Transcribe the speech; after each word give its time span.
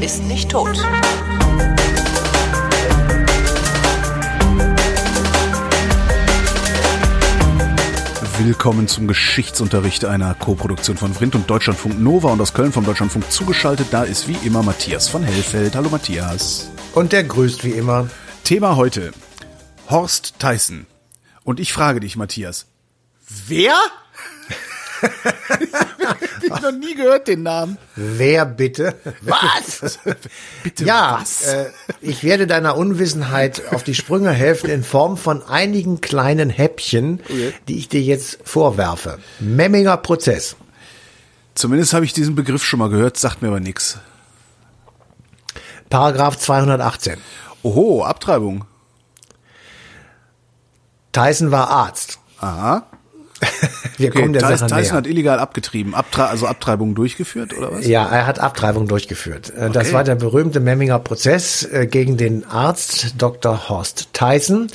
ist 0.00 0.22
nicht 0.24 0.50
tot. 0.50 0.76
Willkommen 8.38 8.86
zum 8.86 9.08
Geschichtsunterricht 9.08 10.04
einer 10.04 10.34
Co-Produktion 10.34 10.96
von 10.96 11.12
Vrindt 11.14 11.34
und 11.34 11.48
Deutschlandfunk 11.48 11.98
Nova 11.98 12.30
und 12.30 12.40
aus 12.40 12.54
Köln 12.54 12.72
vom 12.72 12.84
Deutschlandfunk 12.84 13.30
zugeschaltet. 13.30 13.88
Da 13.90 14.04
ist 14.04 14.28
wie 14.28 14.36
immer 14.46 14.62
Matthias 14.62 15.08
von 15.08 15.22
Hellfeld. 15.22 15.74
Hallo 15.74 15.88
Matthias. 15.90 16.70
Und 16.94 17.12
der 17.12 17.24
grüßt 17.24 17.64
wie 17.64 17.72
immer. 17.72 18.08
Thema 18.44 18.76
heute. 18.76 19.12
Horst 19.90 20.34
Tyson. 20.38 20.86
Und 21.44 21.60
ich 21.60 21.72
frage 21.72 22.00
dich, 22.00 22.16
Matthias. 22.16 22.66
Wer? 23.46 23.74
ich 26.42 26.50
habe 26.50 26.62
noch 26.62 26.72
nie 26.72 26.94
gehört 26.94 27.28
den 27.28 27.42
Namen. 27.42 27.78
Wer 27.94 28.46
bitte? 28.46 28.94
Was? 29.20 29.98
bitte 30.62 30.84
ja, 30.84 31.18
was? 31.20 31.42
Äh, 31.42 31.70
ich 32.00 32.24
werde 32.24 32.46
deiner 32.46 32.76
Unwissenheit 32.76 33.62
auf 33.72 33.82
die 33.82 33.94
Sprünge 33.94 34.30
helfen 34.30 34.70
in 34.70 34.84
Form 34.84 35.16
von 35.16 35.42
einigen 35.42 36.00
kleinen 36.00 36.50
Häppchen, 36.50 37.20
okay. 37.24 37.54
die 37.68 37.78
ich 37.78 37.88
dir 37.88 38.02
jetzt 38.02 38.38
vorwerfe. 38.44 39.18
Memminger 39.40 39.96
Prozess. 39.96 40.56
Zumindest 41.54 41.94
habe 41.94 42.04
ich 42.04 42.12
diesen 42.12 42.34
Begriff 42.34 42.64
schon 42.64 42.78
mal 42.78 42.90
gehört, 42.90 43.16
sagt 43.16 43.42
mir 43.42 43.48
aber 43.48 43.60
nichts. 43.60 43.98
Paragraph 45.88 46.36
218. 46.38 47.18
Oho, 47.62 48.04
Abtreibung. 48.04 48.64
Tyson 51.12 51.50
war 51.50 51.70
Arzt. 51.70 52.18
Aha. 52.40 52.86
Wir 53.96 54.08
okay, 54.08 54.20
kommen 54.20 54.32
der 54.32 54.42
Tyson, 54.42 54.68
Sache 54.68 54.80
Tyson 54.80 54.82
näher. 54.82 54.96
hat 54.98 55.06
illegal 55.06 55.38
abgetrieben, 55.38 55.94
Abtre 55.94 56.28
also 56.28 56.46
Abtreibung 56.46 56.94
durchgeführt 56.94 57.56
oder 57.56 57.72
was? 57.72 57.86
Ja, 57.86 58.06
er 58.06 58.26
hat 58.26 58.38
Abtreibung 58.38 58.88
durchgeführt. 58.88 59.52
Äh, 59.56 59.64
okay. 59.64 59.70
Das 59.72 59.92
war 59.92 60.04
der 60.04 60.14
berühmte 60.14 60.60
Memminger 60.60 60.98
Prozess 60.98 61.64
äh, 61.64 61.86
gegen 61.86 62.16
den 62.16 62.44
Arzt 62.44 63.14
Dr. 63.18 63.68
Horst 63.68 64.12
Tyson, 64.12 64.68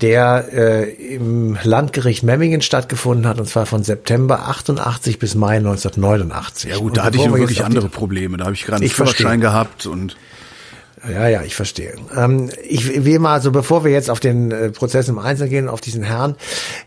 der 0.00 0.48
äh, 0.52 0.90
im 1.14 1.58
Landgericht 1.62 2.22
Memmingen 2.22 2.62
stattgefunden 2.62 3.26
hat 3.26 3.38
und 3.38 3.48
zwar 3.48 3.66
von 3.66 3.82
September 3.82 4.48
88 4.48 5.18
bis 5.18 5.34
Mai 5.34 5.56
1989. 5.56 6.70
Ja 6.70 6.78
gut, 6.78 6.96
da 6.96 7.04
hatte 7.04 7.18
ich 7.18 7.32
wirklich 7.32 7.64
andere 7.64 7.88
Probleme. 7.88 8.36
Da 8.36 8.44
habe 8.44 8.54
ich 8.54 8.64
gerade 8.64 8.82
einen 8.82 8.90
Führerschein 8.90 9.40
gehabt 9.40 9.86
und 9.86 10.16
ja, 11.08 11.28
ja, 11.28 11.42
ich 11.42 11.54
verstehe. 11.54 11.94
Ähm, 12.14 12.50
ich 12.62 13.04
will 13.04 13.18
mal, 13.18 13.40
so 13.40 13.52
bevor 13.52 13.84
wir 13.84 13.90
jetzt 13.90 14.10
auf 14.10 14.20
den 14.20 14.50
äh, 14.50 14.70
Prozess 14.70 15.08
im 15.08 15.18
Einzelnen 15.18 15.50
gehen, 15.50 15.68
auf 15.68 15.80
diesen 15.80 16.02
Herrn, 16.02 16.36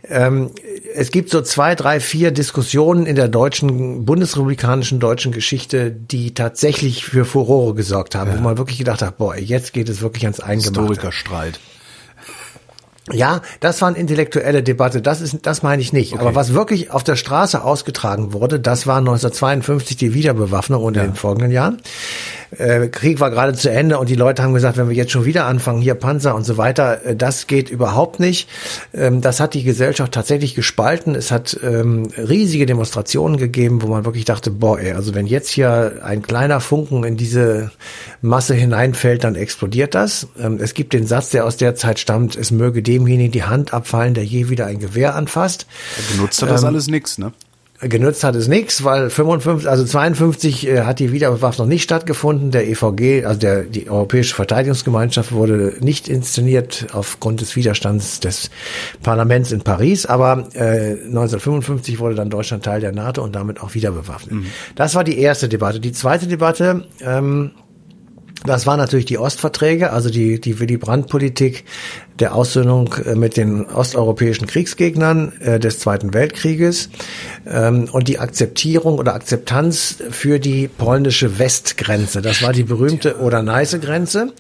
ähm, 0.08 0.52
es 0.94 1.10
gibt 1.10 1.32
so 1.32 1.42
zwei, 1.42 1.74
drei, 1.74 2.00
vier 2.00 2.32
Diskussionen 2.32 3.06
in 3.08 3.16
der 3.16 3.28
deutschen, 3.28 4.06
bundesrepublikanischen 4.06 5.00
deutschen 5.00 5.32
Geschichte, 5.32 5.92
die 5.92 6.34
tatsächlich 6.34 7.06
für 7.06 7.26
Furore 7.26 7.74
gesorgt 7.74 8.14
haben, 8.14 8.32
ja. 8.32 8.38
wo 8.38 8.42
man 8.42 8.58
wirklich 8.58 8.78
gedacht 8.78 9.02
hat, 9.02 9.18
boah, 9.18 9.36
jetzt 9.36 9.74
geht 9.74 9.90
es 9.90 10.02
wirklich 10.02 10.26
ans 10.26 10.40
Eingemachte. 10.40 10.82
Historikerstreit. 10.82 11.60
Ja, 13.12 13.42
das 13.60 13.82
war 13.82 13.90
eine 13.90 13.98
intellektuelle 13.98 14.64
Debatte, 14.64 15.02
das 15.02 15.20
ist, 15.20 15.40
das 15.46 15.62
meine 15.62 15.82
ich 15.82 15.92
nicht. 15.92 16.14
Okay. 16.14 16.22
Aber 16.22 16.36
was 16.36 16.54
wirklich 16.54 16.92
auf 16.92 17.04
der 17.04 17.18
Straße 17.18 17.62
ausgetragen 17.62 18.32
wurde, 18.32 18.62
das 18.62 18.88
war 18.88 19.00
1952 19.00 19.98
die 19.98 20.14
Wiederbewaffnung 20.14 20.82
und 20.82 20.96
ja. 20.96 21.04
in 21.04 21.10
den 21.10 21.16
folgenden 21.16 21.52
Jahren. 21.52 21.82
Äh, 22.58 22.88
Krieg 22.88 23.20
war 23.20 23.32
gerade 23.32 23.54
zu 23.54 23.70
Ende 23.70 24.00
und 24.00 24.10
die 24.10 24.16
Leute 24.16 24.44
haben 24.44 24.54
gesagt, 24.54 24.78
wenn 24.78 24.90
wir 24.90 24.96
jetzt 24.96 25.12
schon 25.12 25.26
wieder 25.26 25.46
anfangen, 25.46 25.82
hier 25.82 25.96
Panzer 25.96 26.36
und 26.36 26.44
so 26.44 26.58
weiter, 26.58 27.06
äh, 27.06 27.16
das 27.16 27.48
geht 27.48 27.70
überhaupt 27.70 28.20
nicht. 28.20 28.50
Ähm, 28.94 29.22
das 29.22 29.40
hat 29.40 29.54
die 29.54 29.64
Gesellschaft 29.64 30.12
tatsächlich 30.12 30.56
gespalten. 30.56 31.16
Es 31.16 31.32
hat 31.32 31.60
ähm, 31.64 32.10
riesige 32.18 32.66
Demonstrationen 32.66 33.38
gegeben, 33.38 33.82
wo 33.82 33.88
man 33.88 34.06
wirklich 34.06 34.26
dachte, 34.26 34.52
boah, 34.52 34.80
ey, 34.80 34.94
also 34.94 35.14
wenn 35.16 35.28
jetzt 35.28 35.50
hier 35.50 36.02
ein 36.04 36.22
kleiner 36.22 36.60
Funken 36.60 37.04
in 37.04 37.18
diese 37.18 37.72
Masse 38.22 38.54
hineinfällt, 38.54 39.24
dann 39.24 39.36
explodiert 39.36 39.96
das. 39.96 40.28
Ähm, 40.40 40.60
es 40.62 40.74
gibt 40.74 40.94
den 40.94 41.08
Satz, 41.08 41.30
der 41.30 41.46
aus 41.46 41.58
der 41.58 41.76
Zeit 41.76 42.00
stammt, 42.00 42.36
es 42.36 42.52
möge 42.52 42.82
demjenigen 42.82 43.32
die 43.32 43.44
Hand 43.44 43.74
abfallen, 43.74 44.14
der 44.14 44.24
je 44.24 44.50
wieder 44.50 44.66
ein 44.66 44.80
Gewehr 44.80 45.16
anfasst. 45.16 45.66
Er 45.98 46.16
benutzt 46.16 46.42
hat 46.42 46.50
das 46.50 46.64
alles 46.64 46.88
nix, 46.88 47.18
ne? 47.18 47.34
Genutzt 47.88 48.24
hat 48.24 48.36
es 48.36 48.48
nichts, 48.48 48.84
weil 48.84 49.10
55, 49.10 49.70
also 49.70 49.84
52 49.84 50.68
äh, 50.68 50.82
hat 50.82 51.00
die 51.00 51.12
Wiederbewaffnung 51.12 51.68
nicht 51.68 51.84
stattgefunden. 51.84 52.52
Der 52.52 52.68
EVG, 52.68 53.26
also 53.26 53.40
der, 53.40 53.64
die 53.64 53.90
Europäische 53.90 54.36
Verteidigungsgemeinschaft 54.36 55.32
wurde 55.32 55.76
nicht 55.80 56.08
inszeniert 56.08 56.88
aufgrund 56.94 57.42
des 57.42 57.56
Widerstands 57.56 58.20
des 58.20 58.50
Parlaments 59.02 59.52
in 59.52 59.62
Paris. 59.62 60.06
Aber 60.06 60.48
äh, 60.54 60.94
1955 61.06 62.00
wurde 62.00 62.16
dann 62.16 62.30
Deutschland 62.30 62.64
Teil 62.64 62.82
der 62.82 62.92
NATO 62.92 63.24
und 63.24 63.36
damit 63.36 63.62
auch 63.62 63.74
wieder 63.74 63.92
bewaffnet. 63.92 64.36
Mhm. 64.36 64.46
Das 64.76 64.96
war 64.96 65.04
die 65.04 65.20
erste 65.20 65.50
Debatte. 65.50 65.80
Die 65.80 65.92
zweite 65.92 66.28
Debatte, 66.28 66.86
ähm, 67.02 67.52
das 68.46 68.68
waren 68.68 68.78
natürlich 68.78 69.06
die 69.06 69.18
Ostverträge, 69.18 69.92
also 69.92 70.10
die, 70.10 70.40
die 70.40 70.60
Willy 70.60 70.78
Brandt-Politik 70.78 71.64
der 72.20 72.36
Aussöhnung 72.36 72.94
äh, 73.06 73.16
mit 73.16 73.38
den 73.38 73.66
osteuropäischen 73.66 74.48
Kriegsgegnern 74.48 75.34
äh, 75.40 75.60
des 75.60 75.80
Zweiten 75.80 76.14
Weltkrieges 76.14 76.90
ähm, 77.48 77.88
und 77.92 78.08
die 78.08 78.20
Akzeptierung 78.20 79.00
oder 79.00 79.16
Akzeptanz 79.16 79.98
für 80.12 80.40
die 80.40 80.68
polnische 80.68 81.40
Westgrenze. 81.40 82.22
Das 82.22 82.44
war 82.44 82.54
die 82.54 82.64
berühmte 82.64 83.20
Oder-Neiße-Grenze. 83.20 84.34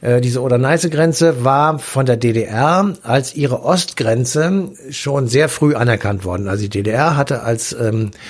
Äh, 0.00 0.20
diese 0.20 0.40
Oder-Neiße-Grenze 0.40 1.44
war 1.44 1.78
von 1.78 2.06
der 2.06 2.16
DDR 2.16 2.94
als 3.02 3.34
ihre 3.34 3.62
Ostgrenze 3.64 4.70
schon 4.90 5.28
sehr 5.28 5.48
früh 5.48 5.74
anerkannt 5.74 6.24
worden. 6.24 6.48
Also 6.48 6.62
die 6.62 6.70
DDR 6.70 7.16
hatte 7.16 7.42
als 7.42 7.72
ähm, 7.72 8.12
äh, 8.12 8.20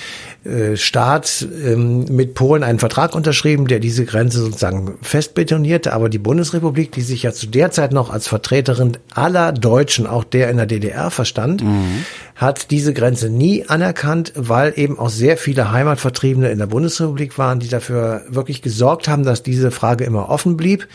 Staat 0.75 1.45
ähm, 1.63 2.05
mit 2.05 2.33
Polen 2.33 2.63
einen 2.63 2.79
Vertrag 2.79 3.13
unterschrieben, 3.13 3.67
der 3.67 3.79
diese 3.79 4.05
Grenze 4.05 4.39
sozusagen 4.39 4.97
festbetonierte. 5.03 5.93
Aber 5.93 6.09
die 6.09 6.17
Bundesrepublik, 6.17 6.91
die 6.91 7.01
sich 7.01 7.21
ja 7.21 7.31
zu 7.31 7.45
der 7.45 7.69
Zeit 7.69 7.91
noch 7.91 8.09
als 8.09 8.27
Vertreterin 8.27 8.97
aller 9.13 9.51
Deutschen, 9.51 10.07
auch 10.07 10.23
der 10.23 10.49
in 10.49 10.57
der 10.57 10.65
DDR 10.65 11.11
verstand, 11.11 11.63
mhm. 11.63 12.05
hat 12.35 12.71
diese 12.71 12.91
Grenze 12.91 13.29
nie 13.29 13.65
anerkannt, 13.67 14.33
weil 14.35 14.73
eben 14.77 14.97
auch 14.97 15.09
sehr 15.09 15.37
viele 15.37 15.71
Heimatvertriebene 15.71 16.49
in 16.49 16.57
der 16.57 16.65
Bundesrepublik 16.65 17.37
waren, 17.37 17.59
die 17.59 17.69
dafür 17.69 18.23
wirklich 18.27 18.63
gesorgt 18.63 19.07
haben, 19.07 19.23
dass 19.23 19.43
diese 19.43 19.69
Frage 19.69 20.05
immer 20.05 20.29
offen 20.29 20.57
blieb, 20.57 20.87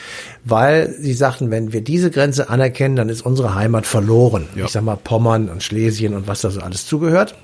weil 0.45 0.93
sie 0.99 1.13
sagten, 1.13 1.53
wenn 1.53 1.73
wir 1.73 1.83
diese 1.83 2.11
Grenze 2.11 2.51
anerkennen, 2.51 2.97
dann 2.97 3.09
ist 3.09 3.25
unsere 3.25 3.55
Heimat 3.55 3.87
verloren. 3.87 4.49
Ja. 4.57 4.65
Ich 4.65 4.73
sag 4.73 4.83
mal 4.83 4.97
Pommern 4.97 5.49
und 5.49 5.63
Schlesien 5.63 6.15
und 6.15 6.27
was 6.27 6.41
da 6.41 6.51
so 6.51 6.61
alles 6.61 6.85
zugehört. 6.87 7.37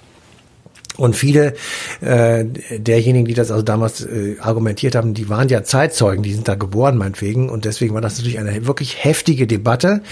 Und 0.96 1.16
viele 1.16 1.54
äh, 2.00 2.44
derjenigen, 2.70 3.26
die 3.26 3.34
das 3.34 3.50
also 3.50 3.62
damals 3.62 4.04
äh, 4.04 4.36
argumentiert 4.40 4.94
haben, 4.94 5.14
die 5.14 5.28
waren 5.28 5.48
ja 5.48 5.62
Zeitzeugen, 5.64 6.22
die 6.22 6.34
sind 6.34 6.48
da 6.48 6.54
geboren 6.54 6.98
meinetwegen. 6.98 7.48
Und 7.48 7.64
deswegen 7.64 7.94
war 7.94 8.00
das 8.00 8.18
natürlich 8.18 8.38
eine 8.38 8.66
wirklich 8.66 9.02
heftige 9.02 9.46
Debatte, 9.46 10.02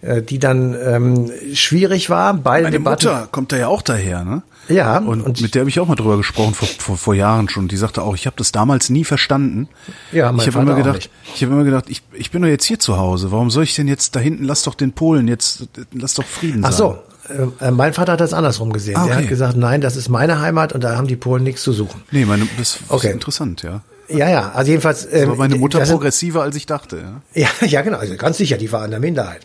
äh, 0.00 0.22
die 0.22 0.38
dann 0.38 0.76
ähm, 0.80 1.30
schwierig 1.54 2.08
war. 2.08 2.34
Beide 2.34 2.64
Meine 2.64 2.78
Debatten, 2.78 3.08
Mutter 3.08 3.28
kommt 3.30 3.52
da 3.52 3.56
ja 3.56 3.68
auch 3.68 3.82
daher, 3.82 4.24
ne? 4.24 4.42
Ja. 4.68 4.98
Und, 4.98 5.22
und 5.22 5.40
mit 5.40 5.54
der 5.54 5.60
habe 5.60 5.70
ich 5.70 5.80
auch 5.80 5.88
mal 5.88 5.94
drüber 5.94 6.18
gesprochen 6.18 6.54
vor, 6.54 6.68
vor, 6.68 6.96
vor 6.96 7.14
Jahren 7.14 7.48
schon. 7.48 7.68
Die 7.68 7.76
sagte 7.76 8.02
auch, 8.02 8.14
ich 8.14 8.26
habe 8.26 8.36
das 8.36 8.52
damals 8.52 8.90
nie 8.90 9.04
verstanden. 9.04 9.68
Ja, 10.12 10.30
mein 10.30 10.46
ich 10.46 10.54
habe 10.54 10.62
immer 10.62 10.76
gedacht, 10.76 11.10
ich 11.34 11.42
habe 11.42 11.54
immer 11.54 11.64
gedacht, 11.64 11.86
ich, 11.88 12.02
ich 12.12 12.30
bin 12.30 12.42
doch 12.42 12.48
jetzt 12.48 12.64
hier 12.64 12.78
zu 12.78 12.98
Hause. 12.98 13.32
Warum 13.32 13.50
soll 13.50 13.64
ich 13.64 13.74
denn 13.74 13.88
jetzt 13.88 14.14
da 14.14 14.20
hinten? 14.20 14.44
Lass 14.44 14.62
doch 14.64 14.74
den 14.74 14.92
Polen 14.92 15.26
jetzt, 15.26 15.68
lass 15.92 16.14
doch 16.14 16.24
Frieden 16.24 16.62
sein. 16.62 16.70
Ach 16.70 16.76
so, 16.76 16.98
äh, 17.28 17.66
äh, 17.66 17.70
mein 17.70 17.92
Vater 17.92 18.12
hat 18.12 18.20
das 18.20 18.32
andersrum 18.32 18.72
gesehen. 18.72 18.96
Ah, 18.96 19.02
okay. 19.02 19.08
Der 19.08 19.16
hat 19.18 19.28
gesagt, 19.28 19.56
nein, 19.56 19.80
das 19.80 19.96
ist 19.96 20.08
meine 20.08 20.40
Heimat 20.40 20.72
und 20.72 20.82
da 20.82 20.96
haben 20.96 21.06
die 21.06 21.16
Polen 21.16 21.42
nichts 21.42 21.62
zu 21.62 21.72
suchen. 21.72 22.02
Nee, 22.10 22.24
meine, 22.24 22.46
das 22.58 22.80
okay. 22.88 23.08
ist 23.08 23.12
interessant, 23.14 23.62
ja. 23.62 23.82
Ja, 24.08 24.30
ja, 24.30 24.52
also 24.52 24.70
jedenfalls. 24.70 25.06
Ähm, 25.12 25.28
war 25.28 25.36
meine 25.36 25.56
Mutter 25.56 25.80
progressiver, 25.80 26.42
als 26.42 26.56
ich 26.56 26.66
dachte. 26.66 27.20
Ja, 27.34 27.48
ja, 27.60 27.66
ja 27.66 27.82
genau, 27.82 27.98
also 27.98 28.16
ganz 28.16 28.38
sicher, 28.38 28.56
die 28.56 28.72
war 28.72 28.84
in 28.84 28.90
der 28.90 29.00
Minderheit. 29.00 29.42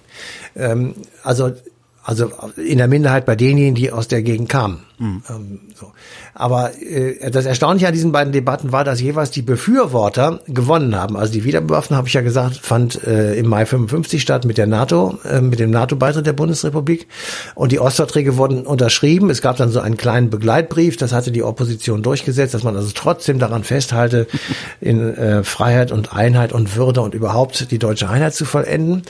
Ähm, 0.56 0.96
also, 1.24 1.52
also 2.04 2.32
in 2.56 2.78
der 2.78 2.88
Minderheit 2.88 3.26
bei 3.26 3.36
denjenigen, 3.36 3.76
die 3.76 3.92
aus 3.92 4.08
der 4.08 4.22
Gegend 4.24 4.50
kamen. 4.50 4.84
Mhm. 5.04 5.22
Ähm, 5.30 5.60
so. 5.76 5.92
Aber 6.34 6.72
äh, 6.82 7.30
das 7.30 7.46
Erstaunliche 7.46 7.88
an 7.88 7.94
diesen 7.94 8.14
beiden 8.14 8.32
Debatten 8.32 8.72
war, 8.72 8.86
dass 8.86 9.02
jeweils 9.02 9.32
die 9.32 9.42
Befürworter 9.42 10.40
gewonnen 10.48 10.96
haben. 10.96 11.18
Also 11.18 11.34
die 11.34 11.44
Wiederbewaffnung, 11.44 11.98
habe 11.98 12.08
ich 12.08 12.14
ja 12.14 12.22
gesagt, 12.22 12.56
fand 12.56 13.04
äh, 13.04 13.36
im 13.36 13.50
Mai 13.50 13.66
55 13.66 14.22
statt 14.22 14.46
mit 14.46 14.58
der 14.58 14.66
NATO, 14.66 15.20
äh, 15.30 15.42
mit 15.42 15.60
dem 15.60 15.72
NATO-Beitritt 15.72 16.26
der 16.26 16.34
Bundesrepublik. 16.34 17.08
Und 17.54 17.74
die 17.74 17.82
Ostverträge 17.82 18.38
wurden 18.38 18.66
unterschrieben. 18.66 19.30
Es 19.30 19.42
gab 19.42 19.58
dann 19.58 19.72
so 19.72 19.82
einen 19.82 19.98
kleinen 19.98 20.30
Begleitbrief, 20.30 20.96
das 20.96 21.12
hatte 21.12 21.32
die 21.32 21.44
Opposition 21.44 22.02
durchgesetzt, 22.02 22.54
dass 22.54 22.64
man 22.64 22.78
also 22.78 22.92
trotzdem 22.96 23.40
daran 23.40 23.66
festhalte, 23.66 24.28
in 24.80 25.14
äh, 25.16 25.44
Freiheit 25.44 25.92
und 25.92 26.14
Einheit 26.14 26.54
und 26.54 26.78
Würde 26.78 27.02
und 27.02 27.14
überhaupt 27.14 27.72
die 27.72 27.80
deutsche 27.80 28.10
Einheit 28.10 28.36
zu 28.36 28.46
vollenden. 28.46 29.02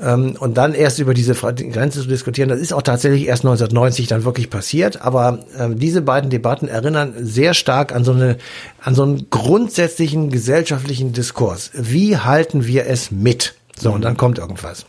Ähm, 0.00 0.36
und 0.38 0.56
dann 0.56 0.72
erst 0.72 1.00
über 1.00 1.14
diese 1.14 1.34
Grenze 1.34 2.02
zu 2.02 2.06
diskutieren, 2.06 2.48
das 2.48 2.60
ist 2.60 2.72
auch 2.72 2.82
tatsächlich 2.82 3.26
erst 3.26 3.44
1990 3.44 4.06
dann 4.06 4.24
wirklich 4.24 4.48
passiert. 4.48 5.02
Aber 5.02 5.31
äh, 5.58 5.74
diese 5.74 6.02
beiden 6.02 6.30
Debatten 6.30 6.68
erinnern 6.68 7.14
sehr 7.18 7.54
stark 7.54 7.94
an 7.94 8.04
so 8.04 8.12
eine, 8.12 8.38
an 8.80 8.94
so 8.94 9.02
einen 9.02 9.30
grundsätzlichen 9.30 10.30
gesellschaftlichen 10.30 11.12
Diskurs. 11.12 11.70
Wie 11.74 12.16
halten 12.16 12.66
wir 12.66 12.86
es 12.86 13.10
mit? 13.10 13.54
So, 13.78 13.92
und 13.92 14.02
dann 14.02 14.16
kommt 14.16 14.38
irgendwas. 14.38 14.86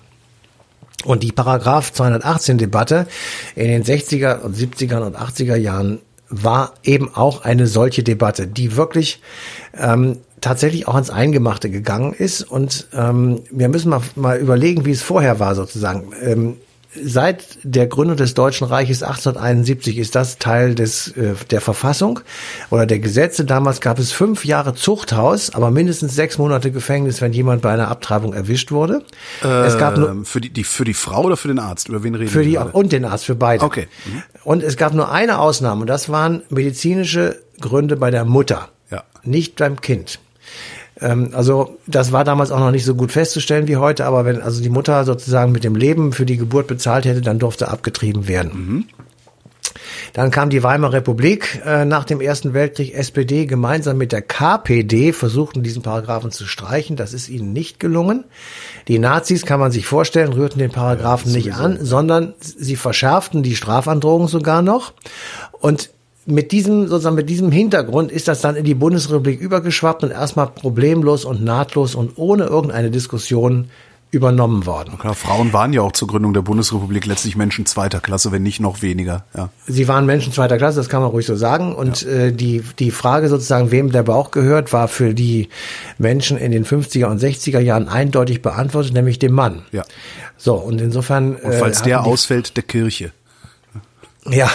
Und 1.03 1.23
die 1.23 1.31
Paragraph 1.31 1.91
218 1.91 2.57
Debatte 2.57 3.07
in 3.55 3.67
den 3.67 3.83
60er 3.83 4.41
und 4.41 4.55
70er 4.55 5.05
und 5.05 5.17
80er 5.17 5.55
Jahren 5.55 5.99
war 6.29 6.73
eben 6.83 7.13
auch 7.13 7.43
eine 7.43 7.67
solche 7.67 8.03
Debatte, 8.03 8.47
die 8.47 8.75
wirklich 8.75 9.21
ähm, 9.77 10.17
tatsächlich 10.41 10.87
auch 10.87 10.95
ans 10.95 11.09
Eingemachte 11.09 11.69
gegangen 11.69 12.13
ist. 12.13 12.41
Und 12.41 12.87
ähm, 12.93 13.41
wir 13.51 13.69
müssen 13.69 13.89
mal, 13.89 14.01
mal 14.15 14.39
überlegen, 14.39 14.85
wie 14.85 14.91
es 14.91 15.01
vorher 15.01 15.39
war 15.39 15.55
sozusagen. 15.55 16.11
Ähm, 16.21 16.57
seit 17.01 17.43
der 17.63 17.87
Gründung 17.87 18.17
des 18.17 18.33
Deutschen 18.33 18.67
Reiches 18.67 19.03
1871 19.03 19.97
ist 19.97 20.15
das 20.15 20.37
Teil 20.37 20.75
des, 20.75 21.09
äh, 21.09 21.33
der 21.49 21.61
Verfassung 21.61 22.19
oder 22.69 22.85
der 22.85 22.99
Gesetze. 22.99 23.45
Damals 23.45 23.81
gab 23.81 23.99
es 23.99 24.11
fünf 24.11 24.45
Jahre 24.45 24.73
Zuchthaus, 24.75 25.53
aber 25.53 25.71
mindestens 25.71 26.15
sechs 26.15 26.37
Monate 26.37 26.71
Gefängnis, 26.71 27.21
wenn 27.21 27.33
jemand 27.33 27.61
bei 27.61 27.71
einer 27.71 27.87
Abtreibung 27.87 28.33
erwischt 28.33 28.71
wurde. 28.71 29.03
Äh, 29.43 29.47
es 29.65 29.77
gab 29.77 29.97
nur, 29.97 30.25
für, 30.25 30.41
die, 30.41 30.49
die, 30.49 30.63
für 30.63 30.83
die 30.85 30.93
Frau 30.93 31.23
oder 31.23 31.37
für 31.37 31.47
den 31.47 31.59
Arzt? 31.59 31.89
Über 31.89 32.03
wen 32.03 32.15
reden 32.15 32.29
für 32.29 32.43
die, 32.43 32.53
gerade? 32.53 32.71
Und 32.71 32.91
den 32.91 33.05
Arzt, 33.05 33.25
für 33.25 33.35
beide. 33.35 33.63
Okay. 33.63 33.87
Mhm. 34.05 34.23
Und 34.43 34.63
es 34.63 34.77
gab 34.77 34.93
nur 34.93 35.11
eine 35.11 35.39
Ausnahme 35.39 35.81
und 35.81 35.87
das 35.87 36.09
waren 36.09 36.43
medizinische 36.49 37.41
Gründe 37.59 37.95
bei 37.95 38.11
der 38.11 38.25
Mutter, 38.25 38.69
Ja. 38.91 39.03
nicht 39.23 39.55
beim 39.55 39.79
Kind. 39.81 40.19
Ähm, 41.01 41.31
also 41.33 41.77
das 41.87 42.11
war 42.11 42.23
damals 42.23 42.51
auch 42.51 42.59
noch 42.59 42.71
nicht 42.71 42.85
so 42.85 42.95
gut 42.95 43.11
festzustellen 43.11 43.67
wie 43.67 43.77
heute, 43.77 44.05
aber 44.05 44.25
wenn 44.25 44.41
also 44.41 44.61
die 44.61 44.69
Mutter 44.69 45.03
sozusagen 45.05 45.51
mit 45.51 45.63
dem 45.63 45.75
Leben 45.75 46.11
für 46.11 46.25
die 46.25 46.37
Geburt 46.37 46.67
bezahlt 46.67 47.05
hätte, 47.05 47.21
dann 47.21 47.39
durfte 47.39 47.69
abgetrieben 47.69 48.27
werden. 48.27 48.87
Dann 50.13 50.31
kam 50.31 50.49
die 50.49 50.63
Weimarer 50.63 50.93
Republik 50.93 51.61
äh, 51.65 51.85
nach 51.85 52.03
dem 52.03 52.21
Ersten 52.21 52.53
Weltkrieg. 52.53 52.93
SPD 52.93 53.45
gemeinsam 53.45 53.97
mit 53.97 54.11
der 54.11 54.21
KPD 54.21 55.11
versuchten 55.13 55.63
diesen 55.63 55.81
Paragraphen 55.81 56.31
zu 56.31 56.45
streichen. 56.45 56.95
Das 56.95 57.13
ist 57.13 57.29
ihnen 57.29 57.53
nicht 57.53 57.79
gelungen. 57.79 58.25
Die 58.87 58.99
Nazis, 58.99 59.45
kann 59.45 59.59
man 59.59 59.71
sich 59.71 59.85
vorstellen, 59.85 60.33
rührten 60.33 60.59
den 60.59 60.71
Paragraphen 60.71 61.31
nicht 61.31 61.53
an, 61.53 61.79
sondern 61.81 62.33
sie 62.39 62.75
verschärften 62.75 63.43
die 63.43 63.55
Strafandrohung 63.55 64.27
sogar 64.27 64.61
noch. 64.61 64.93
Und 65.59 65.89
mit 66.25 66.51
diesem, 66.51 66.87
sozusagen 66.87 67.15
mit 67.15 67.29
diesem 67.29 67.51
Hintergrund 67.51 68.11
ist 68.11 68.27
das 68.27 68.41
dann 68.41 68.55
in 68.55 68.63
die 68.63 68.75
Bundesrepublik 68.75 69.39
übergeschwappt 69.39 70.03
und 70.03 70.11
erstmal 70.11 70.47
problemlos 70.47 71.25
und 71.25 71.43
nahtlos 71.43 71.95
und 71.95 72.17
ohne 72.17 72.45
irgendeine 72.45 72.91
Diskussion 72.91 73.69
übernommen 74.13 74.67
worden. 74.67 74.99
Klar, 74.99 75.15
Frauen 75.15 75.53
waren 75.53 75.73
ja 75.73 75.81
auch 75.81 75.91
zur 75.91 76.07
Gründung 76.07 76.35
der 76.35 76.43
Bundesrepublik 76.43 77.07
letztlich 77.07 77.35
Menschen 77.35 77.65
zweiter 77.65 77.99
Klasse, 77.99 78.31
wenn 78.31 78.43
nicht 78.43 78.59
noch 78.59 78.83
weniger. 78.83 79.25
Ja. 79.35 79.49
Sie 79.65 79.87
waren 79.87 80.05
Menschen 80.05 80.31
zweiter 80.31 80.57
Klasse, 80.57 80.77
das 80.77 80.87
kann 80.87 81.01
man 81.01 81.09
ruhig 81.09 81.25
so 81.25 81.35
sagen. 81.35 81.73
Und 81.73 82.05
äh, 82.05 82.31
die, 82.31 82.63
die 82.77 82.91
Frage 82.91 83.27
sozusagen, 83.27 83.71
wem 83.71 83.91
der 83.91 84.03
Bauch 84.03 84.29
gehört, 84.29 84.71
war 84.71 84.87
für 84.87 85.15
die 85.15 85.49
Menschen 85.97 86.37
in 86.37 86.51
den 86.51 86.63
50er 86.63 87.05
und 87.05 87.19
60er 87.21 87.59
Jahren 87.59 87.87
eindeutig 87.87 88.43
beantwortet, 88.43 88.93
nämlich 88.93 89.17
dem 89.17 89.31
Mann. 89.31 89.63
Ja. 89.71 89.83
So, 90.37 90.55
und 90.55 90.79
insofern. 90.79 91.35
Und 91.35 91.55
falls 91.55 91.81
äh, 91.81 91.85
der 91.85 92.03
ausfällt, 92.05 92.55
der 92.55 92.63
Kirche. 92.63 93.11
Ja, 94.31 94.49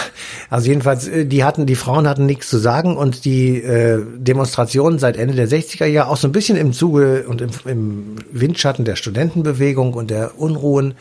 also 0.49 0.67
jedenfalls, 0.67 1.07
äh, 1.07 1.25
die 1.25 1.43
hatten, 1.43 1.67
die 1.67 1.75
Frauen 1.75 2.07
hatten 2.07 2.25
nichts 2.25 2.49
zu 2.49 2.57
sagen 2.57 2.97
und 2.97 3.23
die 3.23 3.61
äh, 3.61 4.03
Demonstrationen 4.17 4.97
seit 4.97 5.15
Ende 5.15 5.35
der 5.35 5.47
60er 5.47 5.85
Jahre, 5.85 6.09
auch 6.09 6.17
so 6.17 6.27
ein 6.27 6.31
bisschen 6.31 6.57
im 6.57 6.73
Zuge 6.73 7.25
und 7.27 7.41
im, 7.41 7.49
im 7.65 8.15
Windschatten 8.31 8.83
der 8.83 8.95
Studentenbewegung 8.95 9.93
und 9.93 10.09
der 10.09 10.39
Unruhen 10.39 10.95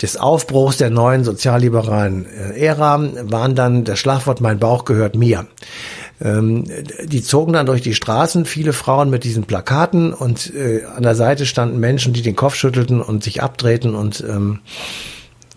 des 0.00 0.16
Aufbruchs 0.16 0.76
der 0.76 0.90
neuen 0.90 1.24
sozialliberalen 1.24 2.26
äh, 2.26 2.60
Ära, 2.60 3.02
waren 3.22 3.56
dann 3.56 3.82
das 3.82 3.98
Schlagwort 3.98 4.40
Mein 4.40 4.60
Bauch 4.60 4.84
gehört 4.84 5.16
mir. 5.16 5.46
Ähm, 6.20 6.66
die 7.02 7.22
zogen 7.22 7.54
dann 7.54 7.66
durch 7.66 7.82
die 7.82 7.94
Straßen, 7.94 8.44
viele 8.44 8.72
Frauen 8.72 9.10
mit 9.10 9.24
diesen 9.24 9.42
Plakaten 9.44 10.12
und 10.12 10.54
äh, 10.54 10.84
an 10.84 11.02
der 11.02 11.16
Seite 11.16 11.46
standen 11.46 11.80
Menschen, 11.80 12.12
die 12.12 12.22
den 12.22 12.36
Kopf 12.36 12.54
schüttelten 12.54 13.00
und 13.00 13.24
sich 13.24 13.42
abdrehten 13.42 13.96
und 13.96 14.22
ähm, 14.28 14.60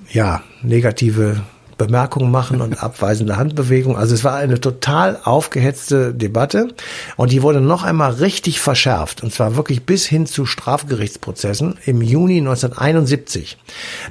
ja, 0.10 0.42
negative 0.64 1.42
Bemerkungen 1.78 2.32
machen 2.32 2.62
und 2.62 2.82
abweisende 2.82 3.38
Handbewegungen. 3.38 3.98
Also 3.98 4.16
es 4.16 4.24
war 4.24 4.36
eine 4.36 4.60
total 4.60 5.20
aufgehetzte 5.24 6.14
Debatte 6.14 6.70
und 7.16 7.32
die 7.32 7.42
wurde 7.42 7.62
noch 7.62 7.84
einmal 7.84 8.14
richtig 8.14 8.60
verschärft 8.60 9.24
und 9.24 9.34
zwar 9.34 9.56
wirklich 9.56 9.86
bis 9.86 10.06
hin 10.06 10.26
zu 10.26 10.46
Strafgerichtsprozessen 10.46 11.78
im 11.86 12.02
Juni 12.02 12.40
1971. 12.40 13.58